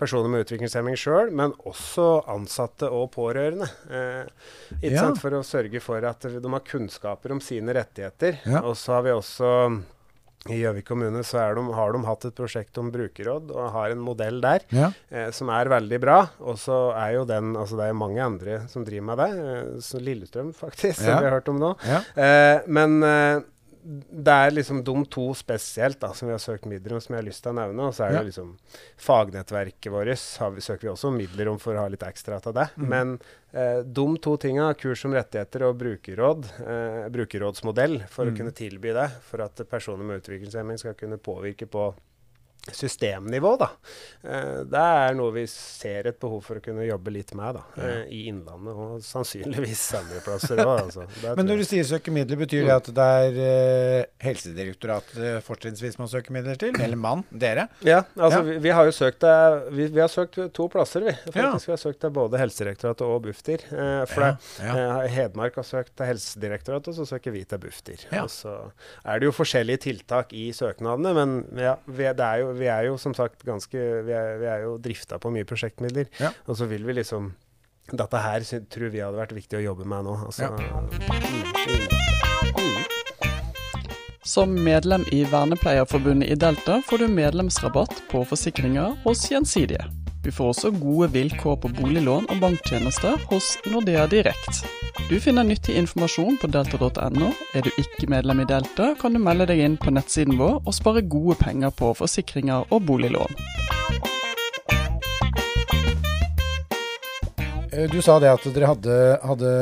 personer 0.00 0.30
med 0.32 0.46
utviklingshemming 0.46 0.96
sjøl, 0.96 1.28
men 1.36 1.52
også 1.68 2.22
ansatte 2.32 2.88
og 2.88 3.10
pårørende. 3.12 3.68
Eh, 3.92 4.24
ikke 4.80 4.94
Ja. 4.94 5.02
sant? 5.02 5.20
For 5.20 5.28
å 5.36 5.42
sørge 5.44 5.82
for 5.84 6.00
at 6.02 6.20
de 6.22 6.40
har 6.48 6.60
kunnskaper 6.64 7.30
om 7.30 7.40
sine 7.44 7.74
rettigheter. 7.76 8.38
Ja. 8.46 8.62
Og 8.62 8.72
så 8.80 8.94
har 8.96 9.02
vi 9.02 9.10
også 9.10 9.82
i 10.50 10.56
Gjøvik 10.58 10.86
kommune 10.88 11.20
så 11.22 11.38
de, 11.54 11.62
har 11.76 11.92
de 11.94 12.00
hatt 12.08 12.24
et 12.26 12.34
prosjekt 12.34 12.78
om 12.82 12.88
brukerråd, 12.90 13.52
og 13.54 13.68
har 13.76 13.92
en 13.94 14.00
modell 14.02 14.40
der 14.42 14.64
ja. 14.74 14.88
eh, 15.10 15.28
som 15.30 15.52
er 15.54 15.70
veldig 15.70 16.00
bra. 16.02 16.16
Og 16.42 16.58
så 16.58 16.80
er 16.98 17.12
jo 17.14 17.24
den 17.28 17.52
Altså 17.54 17.78
det 17.78 17.86
er 17.86 17.94
mange 17.94 18.18
andre 18.24 18.56
som 18.72 18.82
driver 18.84 19.06
med 19.12 19.22
det. 19.22 19.30
Eh, 19.38 19.80
så 19.86 20.00
Lillestrøm, 20.02 20.50
faktisk, 20.56 20.98
Ja. 20.98 21.12
som 21.14 21.18
vi 21.22 21.28
har 21.30 21.36
hørt 21.38 21.48
om 21.52 21.60
nå. 21.62 21.74
ja. 21.86 22.00
Eh, 22.18 22.60
men 22.66 22.98
eh, 23.06 23.42
det 23.82 24.32
er 24.32 24.52
liksom 24.54 24.82
de 24.86 24.94
to 25.10 25.24
spesielt 25.34 25.98
da, 26.00 26.12
som 26.14 26.28
vi 26.28 26.34
har 26.34 26.42
søkt 26.42 26.68
midler 26.70 26.94
om, 26.94 27.00
som 27.02 27.16
jeg 27.16 27.22
har 27.22 27.26
lyst 27.26 27.42
til 27.42 27.50
å 27.50 27.56
nevne. 27.58 27.88
Og 27.88 27.94
så 27.96 28.04
er 28.06 28.12
Ja. 28.12 28.18
det 28.20 28.30
liksom 28.30 28.52
fagnettverket 28.96 29.90
vårt 29.90 30.38
har 30.38 30.50
vi, 30.50 30.60
søker 30.60 30.82
vi 30.82 30.92
også 30.92 31.10
midler 31.10 31.48
om 31.48 31.58
for 31.58 31.74
å 31.74 31.82
ha 31.82 31.88
litt 31.88 32.02
ekstra 32.06 32.40
til 32.40 32.52
det. 32.52 32.68
Mm. 32.76 32.88
Men 32.88 33.20
eh, 33.52 33.82
de 33.82 34.06
to 34.18 34.36
tinga, 34.36 34.72
kurs 34.74 35.04
om 35.04 35.12
rettigheter 35.12 35.66
og 35.66 35.78
brukerråd, 35.78 36.46
eh, 36.62 37.08
brukerrådsmodell, 37.10 38.04
for 38.08 38.24
mm. 38.24 38.32
å 38.32 38.36
kunne 38.38 38.54
tilby 38.54 38.92
det, 38.92 39.10
for 39.22 39.42
at 39.42 39.68
personer 39.68 40.04
med 40.04 40.22
utviklingshemming 40.22 40.78
skal 40.78 40.94
kunne 40.94 41.18
påvirke 41.18 41.66
på 41.66 41.92
systemnivå, 42.70 43.56
da. 43.58 43.68
Eh, 44.22 44.60
det 44.70 44.78
er 44.82 45.16
noe 45.18 45.32
vi 45.34 45.42
ser 45.50 46.06
et 46.12 46.18
behov 46.22 46.44
for 46.46 46.60
å 46.60 46.62
kunne 46.62 46.84
jobbe 46.86 47.10
litt 47.14 47.32
med 47.34 47.56
da, 47.58 47.62
eh, 47.82 48.04
i 48.14 48.20
Innlandet, 48.30 48.76
og 48.76 49.00
sannsynligvis 49.02 49.82
andre 49.98 50.20
plasser 50.22 50.62
òg. 50.62 50.84
Altså. 50.84 51.06
Men 51.36 51.48
når 51.48 51.62
du 51.62 51.64
sier 51.66 51.88
søke 51.88 52.14
midler, 52.14 52.38
betyr 52.44 52.68
det 52.68 52.76
at 52.76 52.90
det 52.94 53.08
er 53.26 53.40
eh, 53.48 54.04
Helsedirektoratet 54.22 55.42
fortrinnsvis 55.46 55.98
man 55.98 56.10
søker 56.12 56.34
midler 56.36 56.58
til? 56.60 56.76
Eller 56.78 56.96
mann? 57.06 57.24
Dere? 57.32 57.68
Ja, 57.86 58.02
altså 58.16 58.42
Ja. 58.42 58.46
Vi, 58.52 58.56
vi 58.64 58.70
har 58.74 58.86
jo 58.88 58.92
søkt 58.94 59.22
vi, 59.72 59.86
vi 59.92 60.00
har 60.00 60.08
søkt 60.10 60.38
to 60.56 60.68
plasser, 60.72 61.04
vi. 61.06 61.12
Ja. 61.34 61.52
Faktisk, 61.52 61.68
Vi 61.68 61.72
har 61.74 61.82
søkt 61.82 62.00
til 62.02 62.10
både 62.14 62.38
Helsedirektoratet 62.40 63.04
og 63.06 63.22
Bufdir. 63.26 63.62
Eh, 63.70 64.04
for 64.10 64.22
Ja, 64.22 64.30
det, 64.32 64.66
ja. 64.66 65.02
eh, 65.02 65.10
Hedmark 65.16 65.56
har 65.60 65.66
søkt 65.66 65.94
til 65.98 66.06
Helsedirektoratet, 66.12 66.92
og 66.94 66.94
så 67.00 67.06
søker 67.16 67.34
vi 67.34 67.44
til 67.44 67.58
Bufdir. 67.62 68.06
Ja. 68.12 68.22
Og 68.24 68.30
så 68.32 68.54
er 69.04 69.18
det 69.22 69.26
jo 69.28 69.34
forskjellige 69.36 69.82
tiltak 69.88 70.32
i 70.36 70.48
søknadene, 70.56 71.12
men 71.16 71.34
ja, 71.58 71.76
det 71.86 72.12
er 72.18 72.42
jo, 72.42 72.51
vi 72.58 72.68
er 72.72 72.88
jo 72.88 72.98
som 73.00 73.14
sagt 73.16 73.44
ganske 73.46 73.78
Vi 74.06 74.12
er, 74.16 74.36
vi 74.40 74.46
er 74.50 74.66
jo 74.66 74.76
drifta 74.82 75.18
på 75.22 75.32
mye 75.34 75.46
prosjektmidler. 75.48 76.10
Ja. 76.20 76.32
Og 76.46 76.56
så 76.58 76.68
vil 76.70 76.84
vi 76.86 76.92
liksom 77.00 77.32
Dette 77.92 78.18
her 78.22 78.44
tror 78.70 78.92
vi 78.94 79.02
hadde 79.02 79.18
vært 79.18 79.34
viktig 79.34 79.58
å 79.58 79.64
jobbe 79.64 79.84
med 79.88 80.06
nå. 80.06 80.14
Altså, 80.28 80.42
Ja. 80.46 80.52
Som 84.22 84.54
medlem 84.64 85.02
i 85.12 85.24
Vernepleierforbundet 85.28 86.30
i 86.30 86.36
Delta 86.38 86.78
får 86.88 87.02
du 87.02 87.08
medlemsrabatt 87.10 88.04
på 88.08 88.22
forsikringer 88.24 88.94
hos 89.02 89.26
Gjensidige. 89.28 90.01
Du 90.22 90.30
får 90.30 90.52
også 90.52 90.70
gode 90.70 91.08
vilkår 91.16 91.56
på 91.64 91.68
boliglån 91.74 92.28
og 92.30 92.38
banktjenester 92.44 93.16
hos 93.26 93.56
Nordea 93.66 94.04
Direkt. 94.06 94.60
Du 95.08 95.16
finner 95.20 95.42
nyttig 95.42 95.74
informasjon 95.80 96.36
på 96.38 96.46
delta.no. 96.54 97.32
Er 97.58 97.66
du 97.66 97.70
ikke 97.74 98.06
medlem 98.06 98.44
i 98.44 98.46
Delta, 98.46 98.92
kan 99.00 99.16
du 99.16 99.18
melde 99.18 99.48
deg 99.50 99.64
inn 99.64 99.74
på 99.82 99.90
nettsiden 99.90 100.38
vår 100.38 100.60
og 100.60 100.76
spare 100.78 101.02
gode 101.02 101.34
penger 101.42 101.74
på 101.74 101.90
forsikringer 101.98 102.70
og 102.70 102.86
boliglån. 102.86 103.34
Eh, 107.72 107.90
Du 107.90 107.98
sa 107.98 108.20
det 108.22 108.30
at 108.30 108.46
dere 108.54 108.70
hadde, 108.76 108.96
hadde 109.26 109.52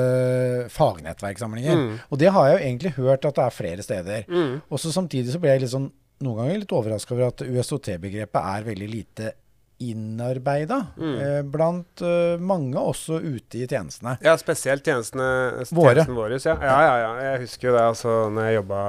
fagnettverksamlinger. 0.76 1.76
Mm. 1.86 1.98
Og 2.10 2.20
det 2.20 2.34
har 2.36 2.50
jeg 2.50 2.58
jo 2.58 2.64
egentlig 2.68 2.96
hørt 3.00 3.24
at 3.24 3.40
det 3.40 3.48
er 3.48 3.60
flere 3.62 3.82
steder. 3.86 4.24
Mm. 4.28 4.58
Og 4.68 4.78
så 4.84 4.92
samtidig 4.92 5.32
så 5.32 5.40
ble 5.40 5.56
jeg 5.56 5.64
litt 5.64 5.72
sånn, 5.72 5.88
noen 6.20 6.42
ganger 6.44 6.66
litt 6.66 6.80
overraska 6.84 7.16
over 7.16 7.30
at 7.32 7.48
USOT-begrepet 7.48 8.42
er 8.58 8.74
veldig 8.74 8.96
lite 8.98 9.38
innarbeida 9.80 10.80
Mm. 10.96 11.14
eh, 11.20 11.42
blant 11.42 12.02
eh, 12.02 12.36
mange, 12.38 12.76
også 12.78 13.18
ute 13.22 13.58
i 13.62 13.66
tjenestene. 13.66 14.18
Ja, 14.22 14.36
spesielt 14.40 14.84
tjenestene, 14.84 15.28
Våre. 15.70 15.94
tjenesten 16.04 16.14
vår. 16.18 16.36
Ja. 16.44 16.56
ja, 16.60 16.78
ja, 16.86 16.96
ja. 17.04 17.12
Jeg 17.32 17.40
husker 17.46 17.68
jo 17.70 17.76
det 17.76 17.82
altså, 17.88 18.14
når 18.30 18.48
jeg 18.50 18.58
jobba 18.60 18.82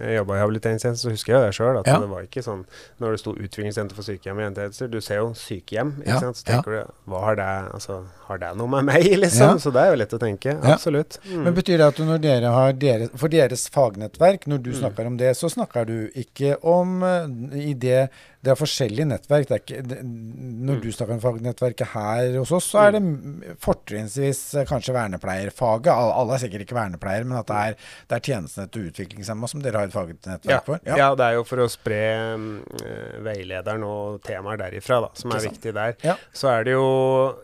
jeg 0.00 0.16
jobba 0.16 0.36
i 0.36 0.40
habiliteringstjenesten, 0.40 1.02
så 1.04 1.10
husker 1.12 1.32
jeg 1.34 1.42
det 1.46 1.54
sjøl. 1.58 1.78
At 1.80 1.86
Ja. 1.86 1.98
det 2.00 2.08
var 2.08 2.22
ikke 2.22 2.42
sånn 2.42 2.64
når 3.00 3.10
det 3.12 3.20
sto 3.20 3.32
utviklingssenter 3.34 3.94
for 3.94 4.02
sykehjem 4.02 4.38
og 4.40 4.52
NTS-er. 4.54 4.88
Du 4.90 5.00
ser 5.00 5.16
jo 5.20 5.32
sykehjem, 5.34 5.92
ikke 6.00 6.06
Ja, 6.08 6.18
sant. 6.20 6.36
Så 6.36 6.44
tenker 6.44 6.70
du 6.86 6.92
hva 7.12 7.20
har 7.24 7.36
det 7.36 7.48
Altså, 7.74 8.04
har 8.28 8.38
det 8.38 8.56
noe 8.56 8.66
med 8.68 8.84
meg, 8.84 9.02
liksom? 9.24 9.52
Ja. 9.52 9.56
Så 9.58 9.72
det 9.72 9.82
er 9.82 9.90
jo 9.92 9.96
lett 10.00 10.12
å 10.16 10.18
tenke. 10.18 10.54
Ja. 10.62 10.74
Absolutt. 10.74 11.18
Mm. 11.28 11.44
Men 11.44 11.54
betyr 11.54 11.76
det 11.78 11.86
at 11.92 11.96
når 11.98 12.20
dere 12.20 12.50
har 12.52 12.72
deres, 12.72 13.10
for 13.16 13.28
deres 13.28 13.68
fagnettverk, 13.68 14.46
når 14.46 14.62
du 14.62 14.70
Mm. 14.70 14.78
snakker 14.80 15.06
om 15.06 15.16
det, 15.18 15.36
så 15.36 15.50
snakker 15.50 15.84
du 15.86 16.10
ikke 16.16 16.56
om 16.64 17.02
eh, 17.02 17.26
i 17.70 17.74
det 17.74 18.10
Det 18.42 18.50
er 18.50 18.56
forskjellige 18.58 19.06
nettverk. 19.06 19.50
Er 19.52 19.58
ikke, 19.60 19.82
det, 19.86 19.98
når 20.02 20.74
Mm. 20.74 20.80
du 20.82 20.88
snakker 20.90 21.12
om 21.14 21.20
fagnettverket 21.20 21.86
her 21.94 22.38
hos 22.40 22.50
oss, 22.50 22.72
så 22.72 22.88
er 22.88 22.90
det 22.90 23.00
m- 23.02 23.42
fortrinnsvis 23.60 24.54
eh, 24.58 24.64
kanskje 24.66 24.92
vernepleierfaget. 24.96 25.86
Alle, 25.92 26.12
alle 26.18 26.34
er 26.34 26.38
sikkert 26.42 26.64
ikke 26.66 26.74
vernepleiere, 26.74 27.24
men 27.24 27.38
at 27.38 27.46
det 27.46 27.56
er, 27.56 27.76
det 28.10 28.16
er 28.18 28.24
tjenestene 28.32 28.68
til 28.72 28.88
utviklingshemma 28.90 29.48
som 29.48 29.62
dere 29.62 29.78
har 29.78 29.81
et 29.88 29.94
fagnettverk 29.94 30.48
ja. 30.48 30.60
for. 30.66 30.80
Ja. 30.86 31.10
det 31.18 31.28
er 31.28 31.38
jo 31.38 31.44
for 31.48 31.62
å 31.64 31.68
spre 31.70 32.00
eh, 32.02 33.18
veilederen 33.24 33.84
og 33.86 34.20
temaer 34.26 34.60
derifra, 34.60 35.00
da, 35.06 35.10
som 35.18 35.34
er 35.34 35.44
viktig 35.48 35.74
der. 35.76 35.96
Ja. 36.04 36.16
Så 36.36 36.50
er 36.52 36.66
det 36.68 36.76
jo 36.76 36.86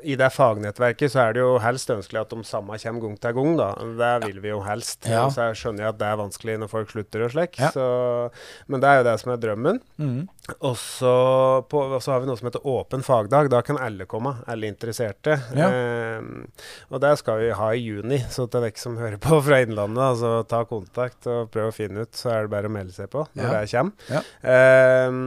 I 0.03 0.19
det 0.21 0.31
fagnettverket 0.35 1.15
så 1.15 1.27
er 1.27 1.37
det 1.37 1.45
jo 1.45 1.57
helst 1.63 1.91
ønskelig 1.95 2.23
at 2.23 2.35
de 2.35 2.49
samme 2.49 2.79
kommer 2.83 3.07
gang 3.07 3.19
til 3.23 3.39
gang, 3.39 3.53
da. 3.61 3.71
Det 4.03 4.15
vil 4.29 4.43
vi 4.45 4.53
jo 4.53 4.63
helst. 4.67 5.09
Ja. 5.09 5.27
Så 5.33 5.51
jeg 5.51 5.61
skjønner 5.63 5.87
jeg 5.87 5.95
at 5.95 6.01
det 6.01 6.11
er 6.11 6.23
vanskelig 6.23 6.59
når 6.63 6.73
folk 6.73 6.95
slutter 6.95 7.27
og 7.27 7.35
slik. 7.35 7.61
Ja. 7.61 7.71
Men 8.69 8.83
det 8.83 8.91
er 8.91 9.01
jo 9.01 9.09
det 9.11 9.17
som 9.23 9.35
er 9.35 9.43
drømmen. 9.43 9.81
Mm. 9.99 10.21
Og 10.65 10.77
så, 10.81 11.13
har 11.69 12.21
vi 12.23 12.29
noe 12.29 12.39
som 12.39 12.49
heter 12.49 12.65
åpen 12.67 13.05
fagdag. 13.05 13.51
Da 13.53 13.61
kan 13.65 13.79
alle 13.81 14.07
komme, 14.09 14.35
alle 14.49 14.71
interesserte. 14.71 15.37
Ja. 15.57 15.69
Ehm, 15.69 16.47
og 16.89 17.03
det 17.05 17.15
skal 17.21 17.43
vi 17.43 17.51
ha 17.57 17.69
i 17.75 17.83
juni, 17.83 18.21
så 18.33 18.47
til 18.49 18.65
dere 18.65 18.81
som 18.81 18.97
hører 19.01 19.21
på 19.23 19.41
fra 19.45 19.61
Innlandet, 19.65 20.03
altså 20.03 20.33
ta 20.49 20.63
kontakt 20.69 21.29
og 21.31 21.51
prøv 21.53 21.71
å 21.71 21.75
finne 21.75 22.07
ut, 22.07 22.15
så 22.17 22.28
er 22.35 22.47
det 22.47 22.51
bare 22.55 22.69
å 22.71 22.77
melde 22.79 22.93
seg 22.97 23.11
på 23.13 23.27
når 23.35 23.45
Ja. 23.45 23.61
det 23.61 23.71
kommer. 23.73 23.93
Ja. 24.13 24.23
Ehm, 24.55 25.21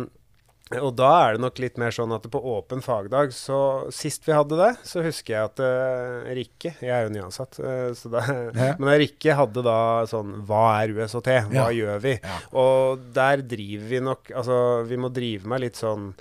og 0.80 0.94
da 0.96 1.10
er 1.28 1.34
det 1.36 1.42
nok 1.44 1.58
litt 1.60 1.76
mer 1.82 1.92
sånn 1.92 2.14
at 2.16 2.24
på 2.32 2.40
åpen 2.48 2.80
fagdag 2.80 3.34
Så 3.36 3.58
sist 3.92 4.24
vi 4.24 4.32
hadde 4.32 4.56
det, 4.56 4.70
så 4.88 5.02
husker 5.04 5.34
jeg 5.34 5.50
at 5.50 5.60
uh, 5.60 6.30
Rikke 6.32 6.72
Jeg 6.80 6.94
er 6.96 7.10
jo 7.10 7.12
nyansatt, 7.12 7.60
uh, 7.60 7.90
så 7.92 8.08
da, 8.14 8.22
Ja. 8.56 8.70
men 8.80 8.96
Rikke 9.02 9.36
hadde 9.36 9.66
da 9.68 9.76
sånn 10.08 10.32
Hva 10.48 10.62
er 10.80 10.94
USHT? 10.96 11.28
Ja. 11.28 11.42
Hva 11.52 11.66
gjør 11.76 12.00
vi? 12.06 12.14
Ja. 12.24 12.38
Og 12.56 13.04
der 13.12 13.44
driver 13.44 13.90
vi 13.92 14.00
nok 14.08 14.32
Altså, 14.32 14.62
vi 14.88 14.96
må 15.04 15.12
drive 15.12 15.44
med 15.52 15.60
litt 15.68 15.76
sånn 15.76 16.14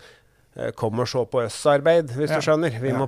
Kom 0.75 0.99
og 0.99 1.07
se 1.07 1.21
på 1.31 1.39
oss-arbeid, 1.47 2.09
hvis 2.11 2.29
Ja. 2.29 2.37
du 2.41 2.43
skjønner. 2.43 2.81
Vi 2.81 2.89
Ja. 2.91 2.99
må 2.99 3.07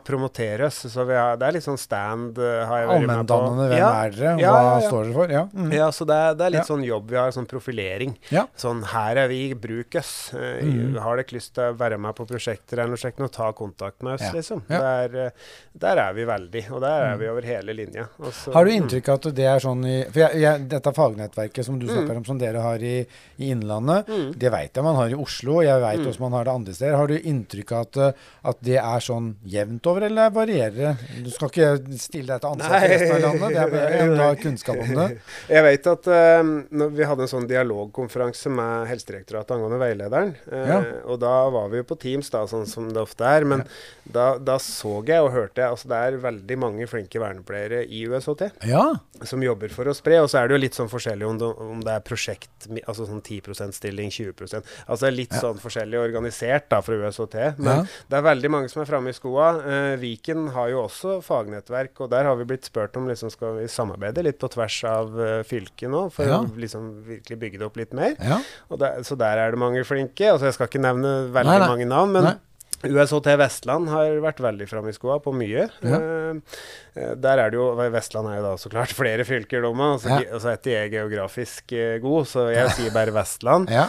oss. 0.62 0.76
Så 0.86 1.04
vi 1.04 1.12
har, 1.12 1.36
det 1.36 1.42
er 1.48 1.52
litt 1.52 1.64
sånn 1.64 1.76
stand 1.78 2.38
eh, 2.38 2.64
har 2.64 2.78
jeg 2.78 2.88
vært 2.88 3.06
med 3.06 3.26
på. 3.26 3.34
Allmenndannende, 3.34 3.68
hvem 3.68 3.78
Ja, 3.78 3.88
er 4.04 4.10
dere? 4.10 4.36
Hva 4.36 4.38
ja, 4.80 4.88
står 4.88 5.02
dere 5.04 5.12
for? 5.12 5.28
Ja. 5.28 5.44
mm. 5.52 5.72
ja, 5.72 5.88
så 5.90 6.06
det 6.06 6.14
er, 6.14 6.34
det 6.38 6.46
er 6.46 6.50
litt 6.54 6.66
sånn 6.70 6.84
jobb 6.86 7.08
vi 7.10 7.16
har, 7.16 7.30
sånn 7.32 7.48
profilering. 7.50 8.14
Sånn 8.56 8.84
her 8.84 9.16
er 9.24 9.28
vi, 9.28 9.54
bruk 9.54 9.94
oss. 9.96 10.32
Eh, 10.34 10.62
Mhm. 10.62 10.98
Har 11.02 11.16
dere 11.16 11.26
lyst 11.34 11.54
til 11.54 11.64
å 11.64 11.76
være 11.76 11.98
med 11.98 12.14
på 12.14 12.26
prosjekter 12.28 12.78
eller 12.78 12.94
noe 12.94 12.96
slikt, 13.02 13.18
ta 13.32 13.50
kontakt 13.52 14.00
med 14.02 14.14
oss, 14.20 14.32
liksom. 14.32 14.62
Der, 14.68 15.26
eh, 15.26 15.30
der 15.76 15.96
er 15.98 16.12
vi 16.14 16.24
veldig, 16.24 16.70
og 16.70 16.80
der 16.80 17.02
er 17.10 17.16
Mhm. 17.16 17.18
vi 17.18 17.26
over 17.28 17.42
hele 17.42 17.74
linja. 17.74 18.08
Og 18.20 18.32
så- 18.32 18.52
Har 18.52 18.64
du 18.64 18.70
inntrykk 18.70 19.08
av 19.08 19.14
at 19.26 19.34
det 19.34 19.44
er 19.44 19.58
sånn 19.58 19.84
i 19.84 20.04
For 20.12 20.20
jeg, 20.20 20.40
jeg, 20.40 20.68
dette 20.68 20.92
fagnettverket 20.94 21.64
som 21.64 21.78
du 21.78 21.86
Mm. 21.86 21.92
snakker 22.06 22.16
om, 22.18 22.24
som 22.24 22.38
dere 22.38 22.60
har 22.62 22.76
i, 22.78 23.04
i 23.40 23.50
Innlandet, 23.52 24.06
Mm. 24.06 24.38
det 24.38 24.50
vet 24.52 24.72
jeg 24.74 24.84
man 24.84 24.94
har 24.94 25.08
i 25.08 25.14
Oslo, 25.14 25.56
og 25.58 25.64
jeg 25.64 25.80
vet 25.80 25.98
Mm. 25.98 26.06
også 26.06 26.20
man 26.20 26.32
har 26.32 26.44
det 26.44 26.52
andre 26.54 26.72
steder. 26.72 26.96
Har 26.96 27.06
du 27.08 27.18
inntrykk 27.32 27.72
av 27.76 27.86
at, 27.88 27.98
eh, 28.06 28.30
at 28.52 28.60
det 28.68 28.78
er 28.82 29.04
sånn 29.04 29.32
jevnt 29.48 29.88
over, 29.90 30.06
eller 30.08 30.30
varierer 30.36 30.76
det? 30.78 30.92
Du 31.26 31.30
skal 31.34 31.50
ikke 31.52 31.98
stille 32.00 32.28
deg 32.32 32.44
til 32.44 32.52
ansvar 32.54 32.76
for 32.84 32.92
resten 32.94 33.16
av 33.16 33.22
landet, 33.26 33.56
det 33.56 33.62
er 33.64 33.74
bare 33.74 34.06
du 34.12 34.22
har 34.22 34.40
kunnskap 34.42 34.82
om 34.84 34.94
det. 35.00 35.08
Jeg 35.56 35.66
vet 35.66 35.88
at 35.92 36.08
uh, 36.12 36.52
når 36.82 36.92
vi 36.98 37.08
hadde 37.08 37.26
en 37.26 37.32
sånn 37.32 37.48
dialogkonferanse 37.50 38.52
med 38.52 38.86
Helsedirektoratet 38.90 39.56
angående 39.56 39.80
veilederen. 39.82 40.34
uh, 40.52 40.60
Ja. 40.72 40.78
Og 41.10 41.18
da 41.22 41.32
var 41.52 41.68
vi 41.72 41.80
jo 41.80 41.86
på 41.88 41.96
Teams, 42.00 42.28
da, 42.32 42.44
sånn 42.48 42.66
som 42.70 42.88
det 42.92 43.00
ofte 43.02 43.26
er. 43.26 43.44
Men 43.48 43.64
da, 44.04 44.36
da 44.38 44.58
så 44.62 45.00
jeg 45.06 45.22
og 45.24 45.32
hørte 45.34 45.60
jeg 45.62 45.72
altså 45.72 45.88
det 45.90 45.98
er 45.98 46.16
veldig 46.22 46.56
mange 46.62 46.86
flinke 46.90 47.20
vernepleiere 47.22 47.82
i 47.86 48.04
USHT 48.08 48.44
Ja. 48.68 48.84
som 49.26 49.42
jobber 49.44 49.72
for 49.74 49.90
å 49.90 49.94
spre. 49.96 50.20
Og 50.22 50.28
så 50.30 50.40
er 50.42 50.48
det 50.48 50.56
jo 50.56 50.62
litt 50.62 50.78
sånn 50.78 50.90
forskjellig 50.92 51.26
om 51.28 51.38
det, 51.40 51.50
om 51.72 51.80
det 51.84 51.94
er 51.96 52.04
prosjekt, 52.06 52.68
altså 52.86 53.06
sånn 53.08 53.22
10% 53.22 53.74
stilling, 53.76 54.10
20% 54.12 54.68
Altså 54.88 55.10
litt 55.12 55.32
sånn 55.38 55.58
forskjellig 55.62 55.98
organisert 56.00 56.68
da 56.72 56.80
fra 56.84 56.94
USHT. 56.98 57.21
Men 57.58 57.76
Ja. 57.82 57.82
det 58.08 58.16
er 58.18 58.22
veldig 58.22 58.50
mange 58.50 58.68
som 58.70 58.82
er 58.82 58.86
framme 58.86 59.08
i 59.08 59.12
skoa. 59.16 59.48
Eh, 59.64 59.96
Viken 60.02 60.48
har 60.52 60.68
jo 60.70 60.82
også 60.86 61.22
fagnettverk, 61.22 62.00
og 62.00 62.10
der 62.10 62.24
har 62.24 62.36
vi 62.36 62.44
blitt 62.44 62.64
spurt 62.64 62.96
om 62.96 63.06
liksom 63.08 63.30
skal 63.30 63.56
vi 63.60 63.66
samarbeide 63.68 64.22
litt 64.24 64.38
på 64.38 64.48
tvers 64.50 64.84
av 64.84 65.14
uh, 65.18 65.42
fylket 65.42 65.90
nå, 65.90 66.10
for 66.12 66.24
Ja. 66.24 66.38
å 66.42 66.50
liksom 66.56 67.04
virkelig 67.06 67.38
bygge 67.38 67.58
det 67.58 67.66
opp 67.66 67.76
litt 67.76 67.92
mer. 67.92 68.14
ja. 68.20 68.40
Og 68.70 68.78
der, 68.78 69.02
så 69.02 69.16
der 69.16 69.38
er 69.38 69.50
det 69.50 69.58
mange 69.58 69.84
flinke. 69.84 70.26
Altså 70.32 70.44
Jeg 70.50 70.54
skal 70.54 70.66
ikke 70.68 70.80
nevne 70.82 71.30
veldig 71.32 71.44
Nei, 71.46 71.58
nei. 71.58 71.68
mange 71.68 71.86
navn, 71.86 72.12
men 72.12 72.24
Nei. 72.24 72.34
USHT 72.82 73.28
Vestland 73.38 73.88
har 73.92 74.16
vært 74.24 74.40
veldig 74.42 74.66
framme 74.70 74.90
i 74.92 74.96
skoa 74.96 75.18
på 75.22 75.32
mye. 75.36 75.68
Ja. 75.84 75.98
Eh, 75.98 76.58
eh, 76.98 77.12
der 77.22 77.42
er 77.42 77.52
det 77.52 77.58
jo 77.60 77.68
Vestland 77.94 78.30
er 78.30 78.38
jo 78.40 78.44
da 78.46 78.52
så 78.60 78.72
klart 78.72 78.94
flere 79.00 79.26
fylker, 79.28 79.62
de 79.62 79.70
òg. 79.70 79.82
Altså, 79.86 80.10
Ja. 80.12 80.20
altså 80.38 80.50
etter 80.52 80.74
jeg 80.74 80.88
er 80.88 80.94
geografisk 80.96 81.72
eh, 81.78 81.98
god, 82.02 82.26
så 82.30 82.46
jeg 82.52 82.72
sier 82.76 82.94
bare 82.94 83.14
Vestland. 83.14 83.70
Ja. 83.72 83.86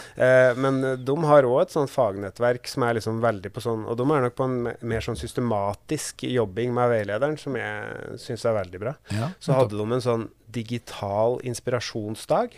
Men 0.60 0.80
de 1.04 1.16
har 1.28 1.46
òg 1.48 1.62
et 1.64 1.74
sånt 1.74 1.90
fagnettverk 1.92 2.68
som 2.70 2.84
er 2.86 2.98
liksom 2.98 3.20
veldig 3.22 3.50
på 3.54 3.62
sånn 3.64 3.84
Og 3.90 3.96
de 3.98 4.04
er 4.14 4.24
nok 4.24 4.36
på 4.38 4.46
en 4.48 4.56
mer 4.86 5.04
sånn 5.04 5.18
systematisk 5.18 6.24
jobbing 6.28 6.72
med 6.76 6.90
veilederen, 6.92 7.36
som 7.40 7.56
jeg 7.58 8.18
syns 8.22 8.44
er 8.48 8.56
veldig 8.60 8.80
bra. 8.82 8.94
Så 9.42 9.56
hadde 9.56 9.76
de 9.78 9.84
en 9.92 10.04
sånn 10.04 10.28
digital 10.54 11.40
inspirasjonsdag. 11.42 12.54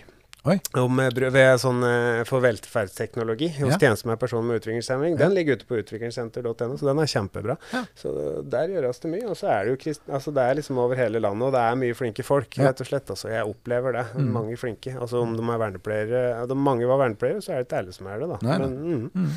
Om, 0.76 1.00
eh, 1.00 1.10
ved 1.34 1.58
sånn, 1.60 1.82
eh, 1.86 2.22
for 2.28 2.40
velferdsteknologi 2.44 3.48
hos 3.58 3.72
Ja. 3.74 3.78
tjenester 3.78 4.06
med 4.06 4.18
personer 4.20 4.42
med 4.46 4.60
utviklingshemming. 4.60 5.16
Den 5.18 5.34
ligger 5.34 5.56
ute 5.56 5.66
på 5.66 5.78
utviklingssenter.no, 5.82 6.76
så 6.78 6.86
den 6.86 6.98
er 7.02 7.10
kjempebra. 7.10 7.56
Ja. 7.72 7.84
Så 7.96 8.12
der 8.48 8.68
gjøres 8.68 9.00
det 9.00 9.10
mye. 9.10 9.28
Og 9.28 9.36
så 9.36 9.48
er 9.50 9.64
det 9.64 9.70
jo 9.74 9.76
krist, 9.84 10.00
altså 10.08 10.32
det 10.34 10.42
er 10.44 10.54
liksom 10.60 10.78
over 10.78 10.94
hele 10.96 11.20
landet, 11.20 11.42
og 11.42 11.52
det 11.52 11.60
er 11.60 11.74
mye 11.76 11.94
flinke 11.94 12.24
folk, 12.24 12.50
rett 12.58 12.80
og 12.80 12.86
slett. 12.86 13.06
Altså, 13.10 13.28
jeg 13.28 13.44
opplever 13.46 13.92
det. 13.92 14.06
Mm. 14.14 14.32
Mange 14.32 14.56
flinke. 14.56 14.94
Altså 15.00 15.22
Om 15.22 15.36
de 15.36 15.42
er 15.42 15.58
vernepleiere 15.58 16.50
Om 16.50 16.58
mange 16.58 16.86
var 16.86 16.98
vernepleiere, 16.98 17.42
så 17.42 17.52
er 17.52 17.62
det 17.62 17.68
ikke 17.68 17.78
alle 17.78 17.92
som 17.92 18.06
er 18.06 18.18
det, 18.20 18.28
da. 18.28 18.38
Nei, 18.42 18.58
nei. 18.58 18.66
Men, 18.68 19.10
mm. 19.10 19.30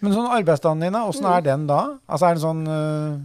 Men 0.00 0.12
sånn 0.12 0.30
arbeidsdagen 0.34 0.80
din, 0.80 0.92
åssen 0.98 1.24
er 1.24 1.40
den 1.42 1.66
da? 1.66 1.98
Altså 2.08 2.30
er 2.30 2.34
det 2.34 2.42
sånn 2.42 2.66
øh, 2.66 3.18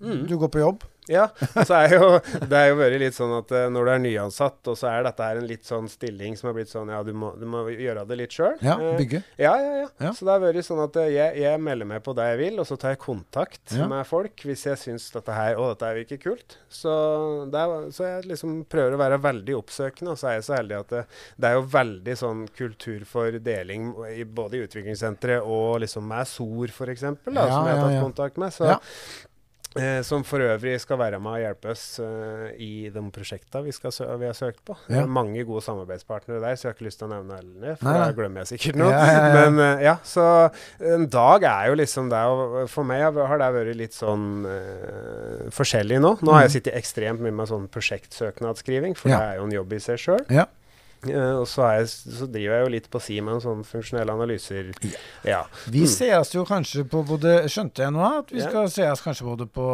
Mm. 0.00 0.28
Du 0.28 0.36
går 0.38 0.48
på 0.48 0.60
jobb? 0.60 0.84
Ja, 1.08 1.26
Så 1.64 1.74
er 1.78 1.94
jo, 1.96 2.08
det 2.48 2.58
er 2.58 2.66
jo 2.70 2.76
vært 2.78 2.98
litt 3.00 3.16
sånn 3.16 3.32
at 3.38 3.52
eh, 3.56 3.66
når 3.72 3.88
du 3.88 3.92
er 3.94 4.02
nyansatt, 4.04 4.60
og 4.68 4.76
så 4.78 4.90
er 4.90 5.06
dette 5.06 5.24
her 5.24 5.40
en 5.40 5.46
litt 5.48 5.64
sånn 5.68 5.88
stilling 5.90 6.36
som 6.38 6.50
har 6.50 6.56
blitt 6.58 6.70
sånn 6.72 6.90
Ja, 6.92 7.02
du 7.06 7.12
må, 7.16 7.32
du 7.38 7.46
må 7.48 7.62
gjøre 7.72 8.04
det 8.08 8.18
litt 8.20 8.34
sjøl. 8.36 8.56
Ja, 8.64 8.76
bygge? 8.98 9.22
Ja, 9.40 9.54
ja, 9.60 9.72
ja, 9.82 9.88
Ja. 10.08 10.12
Så 10.14 10.26
det 10.28 10.34
har 10.34 10.42
vært 10.44 10.66
sånn 10.68 10.82
at 10.84 10.98
eh, 11.00 11.10
jeg, 11.16 11.38
jeg 11.42 11.62
melder 11.64 11.88
meg 11.94 12.02
på 12.06 12.14
det 12.18 12.26
jeg 12.32 12.40
vil, 12.42 12.60
og 12.62 12.68
så 12.68 12.76
tar 12.80 12.94
jeg 12.94 13.02
kontakt 13.04 13.74
Ja. 13.76 13.88
med 13.90 14.04
folk 14.08 14.44
hvis 14.48 14.66
jeg 14.68 14.80
syns 14.80 15.08
dette 15.14 15.34
her 15.34 15.56
Å, 15.58 15.70
dette 15.72 15.88
er 15.88 15.98
virker 16.02 16.20
kult. 16.22 16.58
Så, 16.68 16.92
er, 17.48 17.76
så 17.94 18.06
jeg 18.08 18.28
liksom 18.34 18.58
prøver 18.70 18.96
å 18.96 19.00
være 19.00 19.20
veldig 19.24 19.56
oppsøkende, 19.58 20.12
og 20.14 20.20
så 20.20 20.30
er 20.32 20.38
jeg 20.38 20.46
så 20.48 20.56
heldig 20.58 20.78
at 20.82 20.92
det, 20.94 21.02
det 21.40 21.50
er 21.50 21.56
jo 21.58 21.64
veldig 21.72 22.16
sånn 22.20 22.44
kultur 22.58 23.04
for 23.08 23.38
deling 23.42 23.90
i, 24.12 24.24
både 24.24 24.58
i 24.58 24.62
utviklingssenteret 24.66 25.44
og 25.48 25.80
liksom 25.84 26.06
med 26.08 26.28
SOR, 26.28 26.72
f.eks., 26.74 27.00
som 27.00 27.34
jeg 27.34 27.42
har 27.48 27.82
tatt 27.82 28.02
kontakt 28.02 28.40
med. 28.40 28.52
Så. 28.54 28.68
Eh, 29.76 30.00
som 30.02 30.22
for 30.24 30.40
øvrig 30.40 30.78
skal 30.80 30.96
være 30.98 31.18
med 31.20 31.34
og 31.36 31.42
hjelpe 31.42 31.68
oss 31.74 31.82
eh, 32.00 32.46
i 32.64 32.88
de 32.88 33.02
prosjektene 33.12 33.66
vi, 33.66 33.72
vi 33.76 34.26
har 34.26 34.34
søkt 34.34 34.62
på. 34.64 34.74
Det 34.88 34.96
er 35.02 35.10
mange 35.12 35.44
gode 35.44 35.60
samarbeidspartnere 35.66 36.40
der, 36.40 36.56
så 36.56 36.66
jeg 36.66 36.72
har 36.72 36.76
ikke 36.78 36.86
lyst 36.88 37.02
til 37.02 37.06
å 37.06 37.10
nevne 37.12 37.36
alle, 37.36 37.74
for 37.76 37.90
Nei, 37.90 37.98
da 38.00 38.08
glemmer 38.16 38.42
jeg 38.46 38.50
sikkert 38.54 38.80
noe. 38.80 38.90
Ja, 38.96 39.04
ja, 39.04 39.20
ja. 39.28 39.34
Men 39.50 39.60
eh, 39.66 39.84
ja, 39.84 39.94
så 40.08 40.24
en 40.94 41.04
dag 41.12 41.44
er 41.50 41.68
jo 41.68 41.76
liksom 41.82 42.08
det 42.08 42.22
og 42.32 42.56
For 42.72 42.88
meg 42.88 43.04
har 43.20 43.42
det 43.44 43.50
vært 43.58 43.78
litt 43.78 43.94
sånn 43.98 44.24
eh, 44.48 45.44
forskjellig 45.54 46.00
nå. 46.02 46.14
Nå 46.24 46.32
har 46.38 46.46
jeg 46.46 46.56
sittet 46.58 46.78
ekstremt 46.80 47.20
mye 47.22 47.36
med 47.42 47.52
sånn 47.52 47.68
prosjektsøknadsskriving, 47.72 48.96
for 48.96 49.08
Mm. 49.08 49.12
Ja. 49.12 49.18
det 49.20 49.28
er 49.28 49.36
jo 49.38 49.44
en 49.46 49.52
jobb 49.60 49.72
i 49.72 49.78
seg 49.80 50.00
sjøl. 50.00 50.24
Ja. 51.06 51.14
Eh, 51.14 51.34
og 51.38 51.46
så, 51.46 51.62
jeg, 51.78 51.86
så 51.88 52.26
driver 52.26 52.56
jeg 52.56 52.64
jo 52.66 52.72
litt 52.74 52.90
på 52.90 53.00
si 53.00 53.20
med 53.20 53.34
en 53.34 53.40
sånn 53.40 53.64
funksjonelle 53.64 54.10
analyser. 54.12 54.72
Ja. 55.24 55.44
Vi 55.70 55.80
Mm. 55.84 55.86
sees 55.86 56.32
jo 56.34 56.44
kanskje 56.44 56.84
på 56.88 57.04
både 57.06 57.44
Skjønte 57.48 57.84
jeg 57.86 57.92
nå 57.92 58.18
at 58.18 58.30
vi 58.32 58.40
Ja. 58.40 58.48
skal 58.50 58.68
sees 58.68 59.00
kanskje 59.00 59.24
både 59.28 59.46
på 59.46 59.66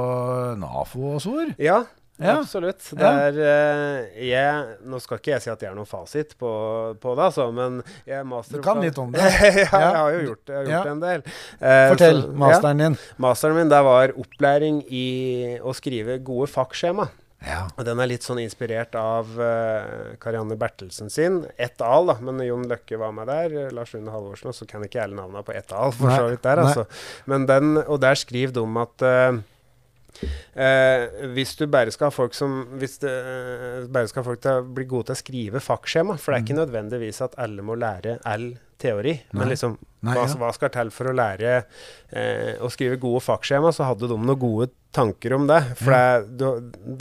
NAFO 0.59 1.15
og 1.15 1.21
SOR? 1.23 1.55
Ja, 1.59 1.85
Ja. 2.21 2.37
absolutt. 2.39 2.79
Det 2.95 3.03
er 3.03 3.33
uh, 3.33 4.07
jeg, 4.23 4.77
Nå 4.87 5.01
skal 5.03 5.19
ikke 5.19 5.33
jeg 5.33 5.43
si 5.43 5.51
at 5.51 5.61
jeg 5.65 5.69
har 5.69 5.75
noen 5.75 5.89
fasit 5.89 6.37
på, 6.39 6.95
på 7.03 7.15
det, 7.17 7.25
altså, 7.25 7.49
men 7.53 7.83
jeg 8.07 8.21
er 8.21 8.25
master 8.25 8.59
Du 8.59 8.63
kan 8.63 8.79
litt 8.81 8.99
om 8.99 9.11
det. 9.17 9.19
ja, 9.21 9.51
Ja. 9.51 9.81
jeg 9.81 9.97
har 9.97 10.13
jo 10.13 10.21
gjort, 10.29 10.45
jeg 10.47 10.57
har 10.57 10.65
gjort 10.65 10.87
Ja. 10.87 10.93
en 10.93 11.01
del. 11.01 11.25
Uh, 11.59 11.89
Fortell 11.91 12.23
så- 12.23 12.33
masteren 12.45 12.79
din. 12.79 12.99
Masteren 13.19 13.57
min 13.57 13.69
der 13.69 13.83
var 13.83 14.09
opplæring 14.15 14.85
i 14.93 15.59
å 15.59 15.75
skrive 15.75 16.23
gode 16.23 16.47
fakkskjema. 16.53 17.09
Ja. 17.45 17.61
Og 17.77 17.85
Den 17.87 18.01
er 18.01 18.11
litt 18.11 18.27
sånn 18.27 18.41
inspirert 18.43 18.95
av 18.99 19.31
uh, 19.39 20.15
Karianne 20.23 20.57
Bertelsen 20.61 21.13
sin. 21.13 21.43
Ett 21.61 21.83
al, 21.85 22.09
da, 22.11 22.19
men 22.25 22.43
Jon 22.45 22.67
Løkke 22.71 22.99
var 23.01 23.15
med 23.17 23.29
der. 23.31 23.57
eh, 23.65 23.73
Lars 23.75 23.95
Rune 23.95 24.13
Halvorsen, 24.13 24.51
og 24.53 24.57
så 24.57 24.69
kan 24.69 24.85
ikke 24.85 25.01
jeg 25.01 25.09
alle 25.09 25.21
navnene 25.21 25.45
på 25.47 25.57
ett 25.57 25.73
al, 25.73 25.93
for 25.97 26.13
så 26.13 26.29
vidt 26.31 26.45
der, 26.47 26.63
altså. 26.65 26.87
Men 27.31 27.49
den, 27.51 27.77
og 27.85 28.01
der 28.03 28.17
skriver 28.19 28.55
de 28.57 28.65
om 28.65 28.81
at 28.85 29.05
uh, 29.09 29.43
Uh, 30.55 31.33
hvis 31.35 31.57
du 31.59 31.65
bare 31.67 31.91
skal 31.91 32.07
ha 32.07 32.15
folk 32.15 32.37
som 32.39 32.53
Hvis 32.79 33.01
det 33.03 33.11
uh, 33.11 33.89
bare 33.91 34.07
skal 34.07 34.23
ha 34.23 34.29
folk 34.29 34.45
til 34.45 34.61
å 34.61 34.69
bli 34.77 34.85
gode 34.87 35.09
til 35.09 35.17
å 35.17 35.19
skrive 35.19 35.63
fagskjema, 35.65 36.15
For 36.23 36.31
det 36.31 36.39
er 36.39 36.45
ikke 36.45 36.59
nødvendigvis 36.61 37.19
at 37.27 37.35
alle 37.43 37.65
må 37.67 37.75
lære 37.75 38.21
all 38.23 38.53
teori. 38.79 39.17
Mm. 39.19 39.27
Nei. 39.33 39.41
Men 39.41 39.51
liksom 39.51 39.75
Nei, 40.05 40.15
hva, 40.15 40.29
ja. 40.29 40.39
hva 40.39 40.53
skal 40.55 40.71
til 40.75 40.93
for 40.95 41.11
å 41.11 41.17
lære 41.17 41.53
eh, 41.59 42.63
å 42.63 42.71
skrive 42.73 43.01
gode 43.03 43.23
fagskjema, 43.25 43.73
Så 43.75 43.87
hadde 43.89 44.11
de 44.11 44.19
noen 44.19 44.39
gode 44.39 44.71
tanker 44.95 45.35
om 45.37 45.47
det. 45.51 45.61
For 45.81 45.95
det, 46.39 46.51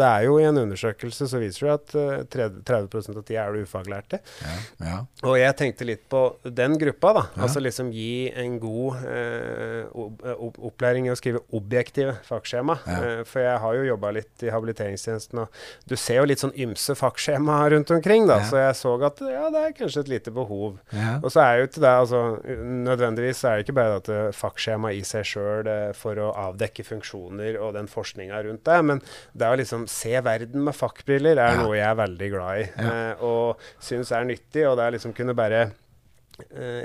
det 0.02 0.08
er 0.10 0.26
jo 0.28 0.38
i 0.42 0.48
en 0.50 0.58
undersøkelse 0.64 1.28
så 1.30 1.40
viser 1.42 1.68
det 1.70 1.74
at 1.76 1.96
eh, 2.00 2.24
30, 2.34 2.64
30 2.68 3.18
av 3.18 3.24
tida 3.28 3.44
er 3.46 3.54
du 3.58 3.64
ufaglærte. 3.68 4.20
Ja. 4.44 4.56
ja. 4.88 4.98
Og 5.30 5.38
jeg 5.40 5.56
tenkte 5.60 5.88
litt 5.88 6.04
på 6.12 6.24
den 6.44 6.78
gruppa, 6.82 7.14
da. 7.20 7.24
Ja. 7.36 7.44
Altså 7.48 7.62
liksom 7.64 7.92
gi 7.94 8.32
en 8.44 8.58
god 8.62 9.06
eh, 9.10 9.86
opp- 9.94 10.60
opplæring 10.72 11.08
i 11.08 11.14
å 11.14 11.18
skrive 11.20 11.44
objektive 11.54 12.16
fagskjema. 12.28 12.78
Eh, 12.90 13.22
for 13.30 13.44
jeg 13.46 13.62
har 13.64 13.78
jo 13.80 13.86
jobba 13.92 14.14
litt 14.18 14.46
i 14.48 14.52
habiliteringstjenesten, 14.54 15.44
og 15.46 15.62
du 15.90 15.96
ser 16.00 16.20
jo 16.22 16.28
litt 16.30 16.42
sånn 16.44 16.56
ymse 16.66 16.96
fagskjema 16.98 17.60
rundt 17.76 17.94
omkring, 17.96 18.28
da. 18.30 18.40
Så 18.50 18.60
jeg 18.62 18.76
så 18.80 18.96
at 19.04 19.22
ja, 19.30 19.46
det 19.54 19.64
er 19.70 19.78
kanskje 19.78 20.04
et 20.06 20.12
lite 20.16 20.34
behov. 20.34 20.80
Og 21.22 21.30
så 21.34 21.44
er 21.46 21.62
jo 21.62 21.70
ikke 21.70 21.82
det, 21.84 21.94
altså 22.04 22.22
Nødvendigvis 22.84 23.44
er 23.48 23.58
det 23.60 23.66
ikke 23.68 23.76
bare 23.78 23.98
at 24.00 24.10
fagskjema 24.38 24.92
i 24.96 25.02
seg 25.08 25.26
sjøl 25.28 25.70
for 25.98 26.20
å 26.22 26.30
avdekke 26.50 26.86
funksjoner 26.88 27.58
og 27.62 27.74
den 27.78 27.83
forskninga 27.88 28.44
rundt 28.46 28.64
det, 28.66 28.80
men 28.86 29.02
det 29.36 29.48
å 29.48 29.58
liksom 29.60 29.88
se 29.90 30.20
verden 30.22 30.64
med 30.64 30.76
fakkbriller 30.76 31.38
er 31.38 31.56
Ja. 31.58 31.62
noe 31.64 31.76
jeg 31.76 31.88
er 31.90 31.96
veldig 31.96 32.30
glad 32.32 32.60
i. 32.60 32.70
Ja. 32.78 32.90
Eh, 33.12 33.24
og 33.24 33.58
syns 33.80 34.12
er 34.12 34.24
nyttig. 34.26 34.66
Og 34.70 34.78
det 34.78 34.86
er 34.86 34.92
liksom 34.98 35.14
kunne 35.16 35.36
bare 35.36 35.72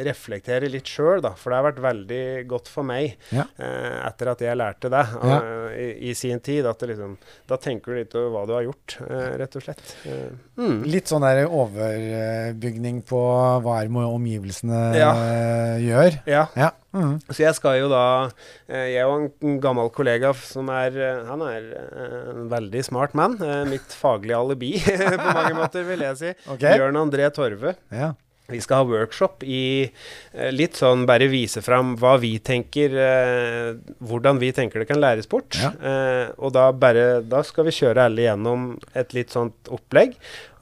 reflektere 0.05 0.69
litt 0.71 0.87
sjøl, 0.89 1.21
da. 1.25 1.31
For 1.39 1.51
det 1.51 1.59
har 1.61 1.67
vært 1.73 1.83
veldig 1.85 2.23
godt 2.51 2.69
for 2.69 2.83
meg 2.87 3.17
Ja. 3.35 3.45
eh, 3.59 4.07
etter 4.09 4.31
at 4.33 4.41
jeg 4.45 4.57
lærte 4.61 4.91
det 4.93 5.05
Ja. 5.25 5.39
eh, 5.39 5.79
i, 5.79 6.11
i 6.11 6.15
sin 6.15 6.41
tid. 6.41 6.67
At 6.67 6.79
det 6.81 6.91
liksom, 6.95 7.17
da 7.49 7.57
tenker 7.57 7.93
du 7.95 7.99
litt 8.03 8.15
over 8.19 8.31
hva 8.35 8.47
du 8.47 8.53
har 8.57 8.63
gjort, 8.67 8.97
uh, 9.05 9.37
rett 9.39 9.57
og 9.57 9.63
slett. 9.63 9.95
Uh, 10.07 10.33
mm. 10.61 10.83
Litt 10.89 11.07
sånn 11.11 11.23
der 11.25 11.47
overbygning 11.49 13.03
på 13.09 13.21
hva 13.65 13.79
er 13.83 13.89
det 13.89 14.05
omgivelsene 14.09 14.83
Ja. 14.99 15.11
eh, 15.15 15.79
gjør. 15.87 16.19
Ja. 16.27 16.47
Ja. 16.57 16.71
Mm. 16.95 17.19
Så 17.29 17.43
jeg 17.45 17.55
skal 17.55 17.77
jo 17.83 17.89
da 17.93 18.31
eh, 18.67 18.95
Jeg 18.95 19.05
og 19.05 19.27
en 19.45 19.59
gammel 19.61 19.91
kollega 19.93 20.31
som 20.41 20.71
er 20.73 20.95
eh, 20.97 21.19
Han 21.29 21.43
er 21.45 21.67
eh, 21.77 22.31
en 22.33 22.47
veldig 22.49 22.81
smart 22.87 23.13
mann. 23.15 23.37
eh, 23.45 23.65
Mitt 23.69 23.93
faglige 23.93 24.39
alibi 24.39 24.73
på 25.23 25.35
mange 25.35 25.53
måter, 25.59 25.85
vil 25.85 26.01
jeg 26.07 26.17
si. 26.17 26.33
Okay. 26.49 26.79
Bjørn 26.79 26.97
André 26.97 27.29
Torve. 27.37 27.75
Ja. 27.93 28.15
Vi 28.49 28.61
skal 28.65 28.77
ha 28.81 28.85
workshop 28.89 29.43
i 29.45 29.91
eh, 30.33 30.47
litt 30.57 30.79
sånn 30.81 31.03
bare 31.09 31.27
vise 31.29 31.61
fram 31.61 31.91
hva 32.01 32.15
vi 32.17 32.31
tenker 32.41 32.95
eh, 32.97 33.75
Hvordan 34.09 34.39
vi 34.41 34.49
tenker 34.57 34.81
det 34.81 34.87
kan 34.89 35.03
læres 35.03 35.29
bort. 35.29 35.59
Ja. 35.61 35.69
Eh, 35.77 36.31
og 36.41 36.55
da 36.57 36.71
bare 36.73 37.21
Da 37.29 37.43
skal 37.45 37.67
vi 37.69 37.75
kjøre 37.77 38.07
alle 38.09 38.25
gjennom 38.25 38.71
et 38.97 39.13
litt 39.13 39.35
sånt 39.37 39.69
opplegg. 39.69 40.15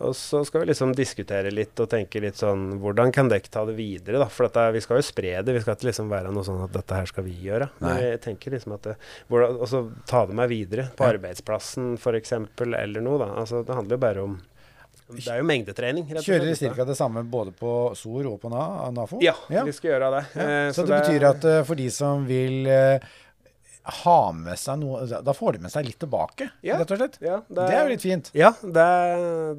Og 0.02 0.16
så 0.18 0.40
skal 0.44 0.64
vi 0.64 0.72
liksom 0.72 0.96
diskutere 0.98 1.52
litt 1.54 1.78
og 1.78 1.86
tenke 1.94 2.18
litt 2.26 2.42
sånn 2.42 2.80
Hvordan 2.82 3.14
kan 3.14 3.30
dere 3.30 3.46
ta 3.46 3.62
det 3.70 3.76
videre, 3.78 4.18
da? 4.18 4.26
For 4.34 4.48
dette, 4.48 4.66
vi 4.74 4.82
skal 4.82 4.98
jo 4.98 5.06
spre 5.06 5.36
det. 5.46 5.54
Vi 5.54 5.62
skal 5.62 5.78
ikke 5.78 5.90
liksom 5.92 6.10
være 6.10 6.34
noe 6.34 6.48
sånn 6.50 6.64
at 6.66 6.74
dette 6.74 6.98
her 6.98 7.06
skal 7.12 7.28
vi 7.28 7.36
gjøre. 7.46 7.70
Men 7.86 8.02
jeg 8.02 8.18
tenker 8.26 8.58
liksom 8.58 8.74
at 8.80 8.90
det, 8.90 8.96
hvordan, 9.30 9.62
Og 9.62 9.70
så 9.70 9.84
ta 10.10 10.26
det 10.26 10.34
med 10.42 10.50
videre. 10.50 10.90
På 10.98 11.06
Ja. 11.06 11.14
arbeidsplassen 11.14 11.94
f.eks. 12.02 12.34
eller 12.34 13.00
noe, 13.00 13.22
da. 13.22 13.30
Altså 13.44 13.62
det 13.62 13.78
handler 13.78 13.94
jo 14.00 14.04
bare 14.10 14.26
om 14.26 14.36
Det 15.06 15.28
er 15.30 15.38
jo 15.38 15.46
mengdetrening. 15.46 16.08
rett 16.10 16.18
og 16.18 16.56
slett, 16.56 16.74
ca. 16.74 16.84
det 16.88 16.96
samme 16.98 17.22
både 17.30 17.52
på 17.54 17.72
SOR 17.94 18.26
og 18.32 18.40
på 18.42 18.50
NAFO? 18.50 19.20
Ja, 19.22 19.36
vi 19.46 19.74
skal 19.76 19.92
gjøre 19.92 20.08
det. 20.16 20.24
Ja. 20.34 20.48
Så, 20.72 20.80
Så, 20.80 20.86
det 20.88 20.98
betyr 21.04 21.28
at 21.30 21.46
eh, 21.46 21.62
for 21.68 21.78
de 21.78 21.86
som 21.94 22.26
vil 22.26 22.66
ha 24.02 24.32
med 24.34 24.58
seg 24.58 24.78
noe 24.80 25.04
Da 25.22 25.32
får 25.36 25.52
de 25.56 25.60
med 25.66 25.70
seg 25.72 25.84
litt 25.86 25.98
tilbake, 26.02 26.48
Ja. 26.66 26.76
rett 26.80 26.90
og 26.90 26.98
slett. 26.98 27.18
ja, 27.22 27.36
Det 27.48 27.66
er 27.70 27.84
jo 27.84 27.90
litt 27.92 28.02
fint. 28.02 28.30
Ja, 28.34 28.50
det, 28.62 28.86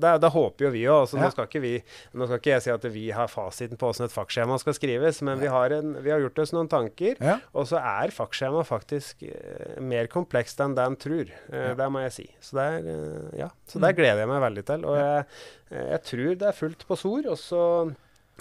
det, 0.04 0.12
det 0.22 0.32
håper 0.34 0.66
jo 0.68 0.72
vi 0.74 0.82
òg. 0.86 1.02
Altså, 1.06 1.18
Ja. 1.18 1.24
nå, 1.24 1.32
skal 1.32 1.48
ikke 1.48 1.62
vi, 1.64 1.74
nå 2.14 2.28
skal 2.28 2.38
ikke 2.42 2.52
jeg 2.56 2.62
si 2.66 2.72
at 2.74 2.88
vi 2.94 3.06
har 3.16 3.28
fasiten 3.32 3.78
på 3.80 3.88
hvordan 3.90 4.06
et 4.10 4.16
fakkskjema 4.16 4.60
skal 4.60 4.74
skrives, 4.78 5.22
men 5.24 5.40
vi 5.40 5.48
har, 5.48 5.72
en, 5.78 5.94
vi 6.04 6.12
har 6.12 6.20
gjort 6.20 6.40
oss 6.44 6.52
noen 6.54 6.68
tanker. 6.72 7.16
Og 7.54 7.68
så 7.72 7.80
er 7.80 8.12
fakkskjema 8.16 8.66
faktisk 8.68 9.24
eh, 9.24 9.80
mer 9.82 10.08
komplekst 10.12 10.60
enn 10.60 10.76
det 10.76 10.84
en 10.86 10.96
tror. 11.00 11.32
Eh, 11.52 11.74
Det 11.78 11.88
må 11.92 12.02
jeg 12.08 12.12
si. 12.18 12.28
Så 12.42 12.58
det, 12.60 12.68
er, 12.68 12.92
eh, 12.96 13.40
ja. 13.46 13.50
så 13.68 13.80
det 13.80 13.96
gleder 13.96 14.24
jeg 14.26 14.28
meg 14.32 14.42
veldig 14.44 14.66
til. 14.66 14.86
Og 14.86 14.98
jeg, 14.98 15.26
jeg 15.72 16.04
tror 16.12 16.36
det 16.44 16.48
er 16.52 16.60
fullt 16.60 16.86
på 16.88 16.98
SOR. 17.00 17.32
Og 17.32 17.38
så 17.40 17.64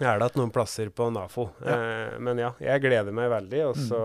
er 0.04 0.18
det 0.20 0.26
at 0.26 0.34
noen 0.36 0.50
plasser 0.52 0.90
på 0.92 1.06
NAFO. 1.14 1.46
Eh, 1.64 2.18
men 2.20 2.36
ja, 2.42 2.50
jeg 2.60 2.82
gleder 2.84 3.12
meg 3.16 3.30
veldig. 3.32 3.62
Og 3.70 3.76
så 3.80 4.00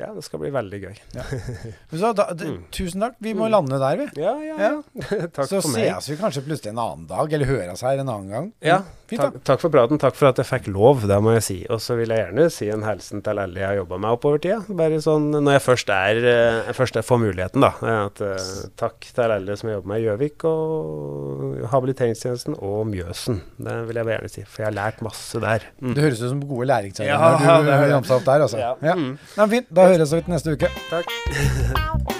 Ja, 0.00 0.14
det 0.14 0.24
skal 0.24 0.40
bli 0.40 0.50
veldig 0.50 0.80
gøy. 0.86 0.96
Så 2.00 2.12
da, 2.16 2.28
Mm. 2.40 2.62
Tusen 2.72 3.00
takk. 3.04 3.16
Vi 3.20 3.34
må 3.34 3.44
Mm. 3.48 3.52
lande 3.52 3.78
der, 3.82 3.96
vi. 4.00 4.22
Ja, 4.22 4.32
ja, 4.40 4.56
ja. 4.56 4.82
Takk 5.36 5.46
Så 5.50 5.60
for 5.60 5.68
meg. 5.74 5.90
sees 5.90 6.08
vi 6.08 6.16
kanskje 6.16 6.42
plutselig 6.46 6.70
en 6.72 6.78
annen 6.80 7.06
dag, 7.10 7.32
eller 7.32 7.46
høres 7.46 7.82
her 7.82 7.98
en 8.00 8.08
annen 8.08 8.30
gang. 8.30 8.52
Ja, 8.64 8.80
Fint, 9.10 9.20
takk, 9.20 9.38
takk 9.48 9.62
for 9.64 9.72
praten. 9.74 9.98
Takk 9.98 10.14
for 10.14 10.28
at 10.30 10.38
jeg 10.38 10.46
fikk 10.46 10.68
lov, 10.70 11.02
det 11.10 11.16
må 11.22 11.32
jeg 11.34 11.42
si. 11.42 11.56
Og 11.74 11.80
så 11.82 11.96
vil 11.98 12.12
jeg 12.14 12.22
gjerne 12.22 12.44
si 12.54 12.68
en 12.70 12.84
hilsen 12.86 13.22
til 13.26 13.40
alle 13.42 13.58
jeg 13.58 13.66
har 13.66 13.78
jobba 13.80 13.98
med 14.04 14.14
oppover 14.16 14.38
tida. 14.44 14.60
Bare 14.78 15.00
sånn 15.02 15.28
når 15.34 15.56
jeg 15.56 15.64
først 15.66 15.90
er 15.94 16.20
jeg 16.22 16.76
først 16.78 17.00
får 17.10 17.20
muligheten, 17.24 17.64
da. 17.66 17.72
eh, 17.82 17.98
At, 18.06 18.22
eh, 18.22 18.52
takk 18.80 19.10
til 19.16 19.34
alle 19.36 19.56
som 19.58 19.72
jobber 19.72 19.90
med 19.90 20.00
i 20.00 20.06
Gjøvik 20.06 20.46
og 20.46 21.58
habiliteringstjenesten 21.74 22.56
og 22.62 22.86
Mjøsen. 22.92 23.40
Det 23.58 23.76
vil 23.90 24.00
jeg 24.00 24.10
gjerne 24.14 24.32
si, 24.36 24.46
for 24.46 24.62
jeg 24.64 24.70
har 24.70 24.78
lært 24.78 25.02
masse 25.02 25.42
der. 25.42 25.66
Mm. 25.82 25.94
Det 25.96 26.06
høres 26.06 26.22
ut 26.22 26.32
som 26.36 26.40
gode 26.54 26.70
læringsarenaer 26.70 27.44
Ja, 27.50 27.58
du 27.66 27.94
ramsa 27.96 28.16
opp 28.20 28.24
der, 28.30 28.46
altså. 28.46 28.62
Ja. 28.62 28.72
Ja. 28.84 28.94
Mm. 28.94 29.18
Nei, 29.36 29.48
fint. 29.56 29.74
Da 29.74 29.90
høres 29.90 30.14
vi 30.14 30.22
neste 30.30 30.54
uke. 30.54 30.70
Takk. 30.90 32.16